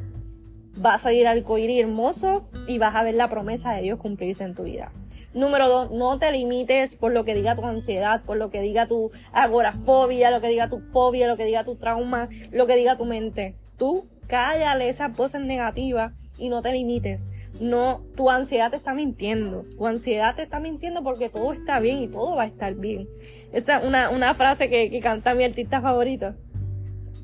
va 0.84 0.96
a 0.96 0.98
salir 1.00 1.28
arcoíris 1.28 1.82
hermoso 1.82 2.46
y 2.68 2.78
vas 2.78 2.96
a 2.96 3.04
ver 3.04 3.16
la 3.16 3.30
promesa 3.30 3.74
de 3.74 3.82
Dios 3.82 4.00
cumplirse 4.00 4.44
en 4.44 4.54
tu 4.54 4.64
vida. 4.64 4.92
Número 5.34 5.68
dos, 5.68 5.92
no 5.92 6.20
te 6.20 6.32
limites 6.32 6.96
por 6.96 7.12
lo 7.12 7.26
que 7.26 7.34
diga 7.34 7.56
tu 7.56 7.66
ansiedad, 7.66 8.22
por 8.24 8.38
lo 8.38 8.50
que 8.50 8.62
diga 8.62 8.88
tu 8.88 9.12
agorafobia, 9.32 10.30
lo 10.30 10.42
que 10.42 10.48
diga 10.48 10.70
tu 10.70 10.80
fobia, 10.80 11.28
lo 11.28 11.38
que 11.38 11.46
diga 11.46 11.64
tu 11.64 11.76
trauma, 11.76 12.30
lo 12.52 12.68
que 12.68 12.76
diga 12.76 12.98
tu 12.98 13.06
mente. 13.06 13.56
Tú 13.78 14.06
cállale 14.28 14.90
esas 14.90 15.16
voces 15.16 15.42
negativas 15.42 16.14
y 16.38 16.50
no 16.50 16.62
te 16.62 16.72
limites. 16.72 17.32
No, 17.60 18.02
tu 18.16 18.30
ansiedad 18.30 18.70
te 18.70 18.78
está 18.78 18.94
mintiendo. 18.94 19.66
Tu 19.78 19.88
ansiedad 19.88 20.36
te 20.36 20.44
está 20.44 20.60
mintiendo 20.60 21.04
porque 21.04 21.30
todo 21.30 21.54
está 21.54 21.80
bien 21.80 22.00
y 22.00 22.08
todo 22.08 22.36
va 22.36 22.44
a 22.44 22.48
estar 22.48 22.74
bien. 22.76 23.08
Esa 23.52 23.78
es 23.78 23.86
una, 23.86 24.10
una 24.10 24.34
frase 24.34 24.70
que, 24.70 24.90
que 24.90 25.00
canta 25.00 25.34
mi 25.36 25.44
artista 25.44 25.82
favorito. 25.82 26.36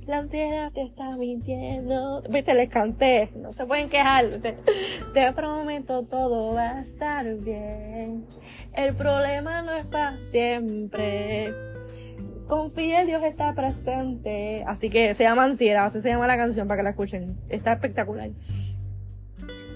La 0.10 0.17
ansiedad 0.17 0.72
te 0.72 0.82
está 0.82 1.15
mintiendo. 1.17 2.24
Viste, 2.32 2.56
les 2.56 2.67
canté. 2.67 3.30
No 3.36 3.52
se 3.52 3.67
pueden 3.67 3.89
quejar. 3.89 4.39
Te, 5.13 5.34
prometo 5.34 6.02
todo 6.02 6.56
va 6.56 6.78
a 6.78 6.82
estar 6.82 7.32
bien. 7.36 8.26
El 8.74 8.95
problema 8.95 9.62
no 9.62 9.72
es 9.72 9.86
para 9.86 10.17
siempre. 10.17 11.54
Confía 12.48 13.02
en 13.02 13.06
Dios 13.06 13.24
está 13.24 13.54
presente. 13.54 14.63
Así 14.65 14.89
que 14.89 15.13
se 15.13 15.26
llama 15.26 15.43
Ansiedad, 15.43 15.86
así 15.86 16.02
se 16.02 16.10
llama 16.10 16.26
la 16.26 16.38
canción 16.38 16.67
para 16.67 16.80
que 16.80 16.84
la 16.86 16.89
escuchen. 16.89 17.38
Está 17.48 17.74
espectacular. 17.74 18.32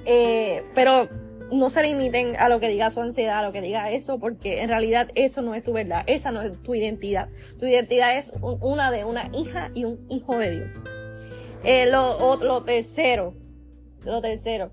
Eh, 0.08 0.64
pero 0.74 1.10
no 1.54 1.70
se 1.70 1.84
limiten 1.84 2.36
a 2.38 2.50
lo 2.50 2.60
que 2.60 2.68
diga 2.68 2.90
su 2.90 3.02
ansiedad, 3.02 3.40
a 3.40 3.44
lo 3.44 3.52
que 3.52 3.62
diga 3.62 3.92
eso, 3.92 4.20
porque 4.20 4.62
en 4.62 4.70
realidad 4.70 5.10
eso 5.16 5.42
no 5.42 5.56
es 5.56 5.64
tu 5.64 5.74
verdad, 5.74 6.04
esa 6.08 6.32
no 6.32 6.42
es 6.42 6.62
tu 6.62 6.76
identidad. 6.76 7.30
Tu 7.60 7.68
identidad 7.68 8.18
es 8.18 8.34
una 8.42 8.92
de 8.92 9.06
una 9.06 9.30
hija 9.34 9.72
y 9.74 9.86
un 9.86 10.06
hijo 10.10 10.38
de 10.38 10.52
Dios. 10.52 10.84
Eh, 11.64 11.90
lo, 11.90 12.64
tercero, 12.64 13.36
lo 14.04 14.22
tercero, 14.22 14.72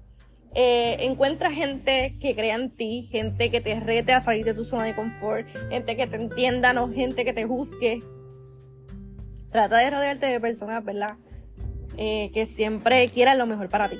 eh, 0.55 0.97
encuentra 1.01 1.53
gente 1.53 2.16
que 2.19 2.35
crea 2.35 2.57
en 2.57 2.71
ti, 2.71 3.09
gente 3.11 3.51
que 3.51 3.61
te 3.61 3.79
rete 3.79 4.12
a 4.12 4.21
salir 4.21 4.45
de 4.45 4.55
tu 4.55 4.64
zona 4.64 4.85
de 4.85 4.97
confort, 4.97 5.47
gente 5.69 5.97
que 5.97 6.07
te 6.07 6.16
entienda, 6.16 6.73
no 6.73 6.90
gente 6.90 7.25
que 7.25 7.33
te 7.33 7.45
juzgue. 7.45 8.01
Trata 9.53 9.79
de 9.79 9.90
rodearte 9.90 10.27
de 10.27 10.40
personas, 10.40 10.85
¿verdad? 10.85 11.16
Eh, 11.97 12.31
que 12.33 12.47
siempre 12.47 13.09
quieran 13.09 13.38
lo 13.38 13.47
mejor 13.47 13.69
para 13.69 13.88
ti. 13.88 13.99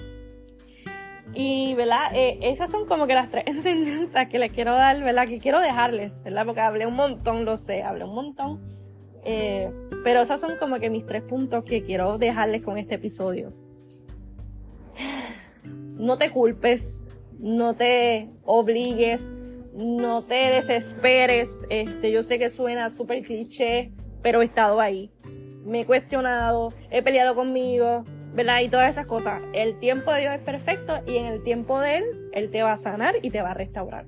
Y, 1.35 1.75
¿verdad? 1.75 2.13
Eh, 2.15 2.39
esas 2.43 2.71
son 2.71 2.87
como 2.87 3.07
que 3.07 3.15
las 3.15 3.31
tres 3.31 3.45
enseñanzas 3.47 4.29
que 4.29 4.39
les 4.39 4.53
quiero 4.53 4.73
dar, 4.75 5.03
¿verdad? 5.03 5.27
Que 5.27 5.39
quiero 5.39 5.61
dejarles, 5.61 6.23
¿verdad? 6.23 6.45
Porque 6.47 6.61
hablé 6.61 6.87
un 6.87 6.95
montón, 6.95 7.45
lo 7.45 7.57
sé, 7.57 7.83
hablé 7.83 8.05
un 8.05 8.15
montón. 8.15 8.61
Eh, 9.25 9.71
pero 10.03 10.23
esas 10.23 10.41
son 10.41 10.57
como 10.59 10.79
que 10.79 10.91
mis 10.91 11.05
tres 11.05 11.23
puntos 11.23 11.65
que 11.65 11.83
quiero 11.83 12.19
dejarles 12.19 12.63
con 12.63 12.79
este 12.79 12.95
episodio. 12.95 13.53
No 15.97 16.17
te 16.17 16.31
culpes, 16.31 17.07
no 17.39 17.75
te 17.75 18.31
obligues, 18.45 19.23
no 19.75 20.25
te 20.25 20.35
desesperes. 20.35 21.67
Este, 21.69 22.11
yo 22.11 22.23
sé 22.23 22.39
que 22.39 22.49
suena 22.49 22.91
súper 22.91 23.23
cliché, 23.23 23.93
pero 24.23 24.41
he 24.41 24.47
estado 24.47 24.81
ahí. 24.81 25.13
Me 25.65 25.81
he 25.81 25.85
cuestionado, 25.85 26.73
he 26.91 27.03
peleado 27.03 27.35
conmigo, 27.35 28.05
¿verdad? 28.33 28.61
Y 28.61 28.69
todas 28.69 28.91
esas 28.91 29.07
cosas. 29.07 29.43
El 29.53 29.79
tiempo 29.79 30.13
de 30.13 30.21
Dios 30.21 30.35
es 30.35 30.41
perfecto 30.41 31.01
y 31.07 31.17
en 31.17 31.27
el 31.27 31.43
tiempo 31.43 31.81
de 31.81 31.99
Él, 31.99 32.05
Él 32.33 32.51
te 32.51 32.63
va 32.63 32.73
a 32.73 32.77
sanar 32.77 33.17
y 33.23 33.31
te 33.31 33.43
va 33.43 33.51
a 33.51 33.55
restaurar. 33.55 34.07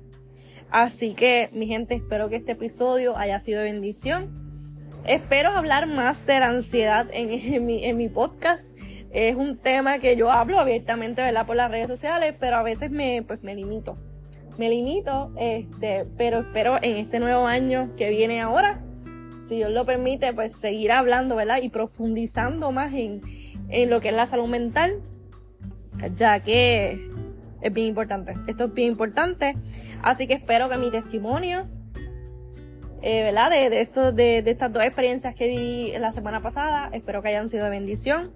Así 0.69 1.13
que, 1.13 1.49
mi 1.51 1.67
gente, 1.67 1.95
espero 1.95 2.29
que 2.29 2.37
este 2.37 2.53
episodio 2.53 3.15
haya 3.17 3.39
sido 3.39 3.61
de 3.61 3.71
bendición. 3.71 4.43
Espero 5.05 5.51
hablar 5.51 5.87
más 5.87 6.25
de 6.25 6.39
la 6.39 6.47
ansiedad 6.47 7.07
en, 7.13 7.65
mi, 7.65 7.85
en 7.85 7.97
mi 7.97 8.09
podcast. 8.09 8.77
Es 9.11 9.35
un 9.35 9.57
tema 9.57 9.99
que 9.99 10.15
yo 10.15 10.31
hablo 10.31 10.59
abiertamente, 10.59 11.21
¿verdad? 11.21 11.45
Por 11.45 11.55
las 11.55 11.69
redes 11.69 11.87
sociales, 11.87 12.33
pero 12.39 12.55
a 12.55 12.63
veces 12.63 12.89
me, 12.89 13.21
pues, 13.21 13.43
me 13.43 13.53
limito. 13.53 13.97
Me 14.57 14.69
limito, 14.69 15.31
este, 15.37 16.05
pero 16.17 16.39
espero 16.39 16.77
en 16.81 16.97
este 16.97 17.19
nuevo 17.19 17.45
año 17.45 17.91
que 17.97 18.09
viene 18.09 18.41
ahora, 18.41 18.83
si 19.47 19.55
Dios 19.55 19.71
lo 19.71 19.85
permite, 19.85 20.31
pues 20.33 20.53
seguir 20.53 20.91
hablando, 20.91 21.35
¿verdad? 21.35 21.59
Y 21.61 21.69
profundizando 21.69 22.71
más 22.71 22.93
en, 22.93 23.21
en 23.69 23.89
lo 23.89 23.99
que 24.01 24.09
es 24.09 24.15
la 24.15 24.27
salud 24.27 24.47
mental, 24.47 25.01
ya 26.15 26.41
que 26.41 27.09
es 27.61 27.73
bien 27.73 27.87
importante. 27.87 28.33
Esto 28.47 28.65
es 28.65 28.73
bien 28.73 28.91
importante. 28.91 29.55
Así 30.01 30.27
que 30.27 30.33
espero 30.33 30.69
que 30.69 30.77
mi 30.77 30.91
testimonio, 30.91 31.67
eh, 33.01 33.23
¿verdad? 33.23 33.49
De, 33.49 33.81
esto, 33.81 34.11
de, 34.11 34.43
estas 34.45 34.71
dos 34.71 34.83
experiencias 34.83 35.33
que 35.33 35.47
viví 35.47 35.93
la 35.97 36.11
semana 36.11 36.41
pasada, 36.41 36.89
espero 36.93 37.21
que 37.21 37.29
hayan 37.29 37.49
sido 37.49 37.65
de 37.65 37.71
bendición. 37.71 38.33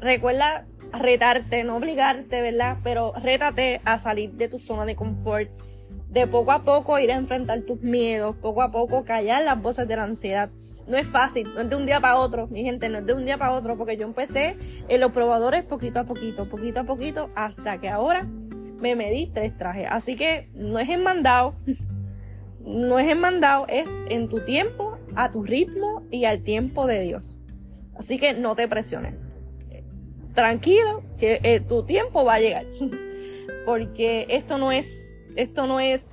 Recuerda 0.00 0.66
retarte, 0.92 1.62
no 1.64 1.76
obligarte, 1.76 2.40
¿verdad? 2.40 2.78
Pero 2.82 3.12
rétate 3.12 3.80
a 3.84 3.98
salir 3.98 4.32
de 4.32 4.48
tu 4.48 4.58
zona 4.58 4.84
de 4.84 4.96
confort. 4.96 5.50
De 6.08 6.26
poco 6.26 6.50
a 6.50 6.64
poco 6.64 6.98
ir 6.98 7.12
a 7.12 7.16
enfrentar 7.16 7.60
tus 7.62 7.82
miedos, 7.82 8.34
poco 8.36 8.62
a 8.62 8.72
poco 8.72 9.04
callar 9.04 9.42
las 9.44 9.62
voces 9.62 9.86
de 9.86 9.94
la 9.94 10.02
ansiedad 10.04 10.50
no 10.90 10.96
es 10.96 11.06
fácil, 11.06 11.48
no 11.54 11.60
es 11.60 11.70
de 11.70 11.76
un 11.76 11.86
día 11.86 12.00
para 12.00 12.16
otro, 12.16 12.48
mi 12.48 12.62
gente, 12.62 12.88
no 12.88 12.98
es 12.98 13.06
de 13.06 13.12
un 13.14 13.24
día 13.24 13.38
para 13.38 13.52
otro, 13.52 13.76
porque 13.76 13.96
yo 13.96 14.06
empecé 14.06 14.56
en 14.88 15.00
los 15.00 15.12
probadores 15.12 15.64
poquito 15.64 16.00
a 16.00 16.04
poquito, 16.04 16.48
poquito 16.48 16.80
a 16.80 16.84
poquito, 16.84 17.30
hasta 17.36 17.80
que 17.80 17.88
ahora 17.88 18.28
me 18.80 18.96
medí 18.96 19.26
tres 19.26 19.56
trajes. 19.56 19.86
Así 19.88 20.16
que 20.16 20.50
no 20.54 20.78
es 20.78 20.88
en 20.88 21.02
mandado, 21.02 21.54
no 22.60 22.98
es 22.98 23.08
en 23.08 23.20
mandado, 23.20 23.66
es 23.68 23.88
en 24.08 24.28
tu 24.28 24.40
tiempo, 24.40 24.98
a 25.14 25.30
tu 25.30 25.44
ritmo 25.44 26.04
y 26.10 26.24
al 26.24 26.42
tiempo 26.42 26.86
de 26.86 27.00
Dios. 27.00 27.40
Así 27.94 28.18
que 28.18 28.34
no 28.34 28.56
te 28.56 28.66
presiones. 28.66 29.14
Tranquilo, 30.34 31.02
que 31.18 31.40
eh, 31.42 31.60
tu 31.60 31.84
tiempo 31.84 32.24
va 32.24 32.34
a 32.34 32.40
llegar. 32.40 32.66
porque 33.64 34.26
esto 34.28 34.58
no 34.58 34.72
es, 34.72 35.18
esto 35.36 35.66
no 35.66 35.80
es 35.80 36.12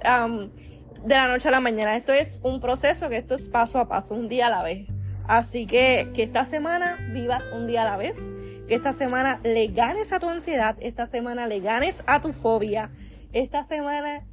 de 1.08 1.16
la 1.16 1.30
noche 1.30 1.48
a 1.48 1.52
la 1.52 1.62
mañana. 1.62 1.96
Esto 1.96 2.12
es 2.12 2.42
un 2.44 2.60
proceso, 2.60 3.08
que 3.08 3.16
esto 3.16 3.36
es 3.36 3.48
paso 3.48 3.80
a 3.80 3.88
paso, 3.88 4.14
un 4.14 4.28
día 4.28 4.48
a 4.48 4.50
la 4.50 4.62
vez. 4.62 4.88
Así 5.26 5.66
que 5.66 6.10
que 6.14 6.24
esta 6.24 6.44
semana 6.44 6.98
vivas 7.14 7.46
un 7.54 7.66
día 7.66 7.84
a 7.84 7.86
la 7.86 7.98
vez, 7.98 8.36
que 8.68 8.76
esta 8.76 8.92
semana 8.92 9.40
le 9.44 9.68
ganes 9.68 10.12
a 10.12 10.20
tu 10.20 10.28
ansiedad, 10.28 10.76
esta 10.82 11.06
semana 11.06 11.48
le 11.48 11.62
ganes 11.62 12.04
a 12.08 12.22
tu 12.22 12.34
fobia, 12.34 12.92
esta 13.32 13.64
semana 13.64 14.26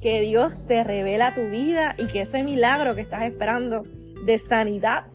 que 0.00 0.22
Dios 0.22 0.54
se 0.54 0.82
revela 0.82 1.28
a 1.28 1.34
tu 1.34 1.42
vida 1.48 1.94
y 1.98 2.06
que 2.06 2.22
ese 2.22 2.42
milagro 2.42 2.94
que 2.94 3.02
estás 3.02 3.22
esperando 3.24 3.84
de 4.24 4.38
sanidad 4.38 5.06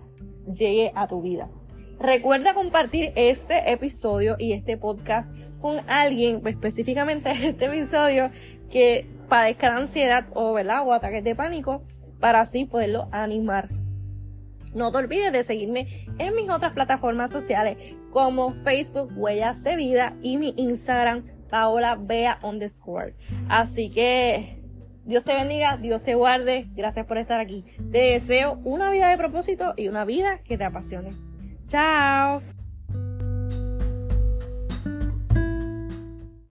llegue 0.46 0.92
a 0.94 1.08
tu 1.08 1.24
vida. 1.24 1.50
Recuerda 2.00 2.54
compartir 2.54 3.14
este 3.16 3.72
episodio 3.72 4.36
y 4.38 4.54
este 4.54 4.78
podcast 4.78 5.36
con 5.60 5.78
alguien, 5.90 6.42
específicamente 6.46 7.32
este 7.32 7.66
episodio, 7.66 8.30
que 8.70 9.19
padezca 9.30 9.72
de 9.72 9.82
ansiedad 9.82 10.26
o, 10.34 10.54
¿verdad? 10.54 10.86
o 10.86 10.94
ataques 10.94 11.24
de 11.24 11.36
pánico 11.36 11.84
para 12.20 12.42
así 12.42 12.66
poderlo 12.66 13.08
animar. 13.12 13.70
No 14.74 14.92
te 14.92 15.00
olvides 15.00 15.32
de 15.32 15.44
seguirme 15.44 16.06
en 16.20 16.36
mis 16.36 16.50
otras 16.50 16.74
plataformas 16.74 17.32
sociales 17.32 17.78
como 18.12 18.54
Facebook 18.54 19.12
Huellas 19.16 19.64
de 19.64 19.76
Vida 19.76 20.16
y 20.22 20.38
mi 20.38 20.54
Instagram 20.58 21.26
Paola 21.50 21.96
Bea 21.96 22.38
underscore. 22.44 23.16
Así 23.48 23.90
que 23.90 24.62
Dios 25.06 25.24
te 25.24 25.34
bendiga, 25.34 25.78
Dios 25.78 26.04
te 26.04 26.14
guarde. 26.14 26.68
Gracias 26.76 27.06
por 27.08 27.18
estar 27.18 27.40
aquí. 27.40 27.66
Te 27.92 28.12
deseo 28.12 28.60
una 28.64 28.92
vida 28.92 29.10
de 29.10 29.18
propósito 29.18 29.74
y 29.76 29.88
una 29.88 30.06
vida 30.06 30.40
que 30.44 30.58
te 30.58 30.66
apasione. 30.66 31.10
Chao. 31.68 32.59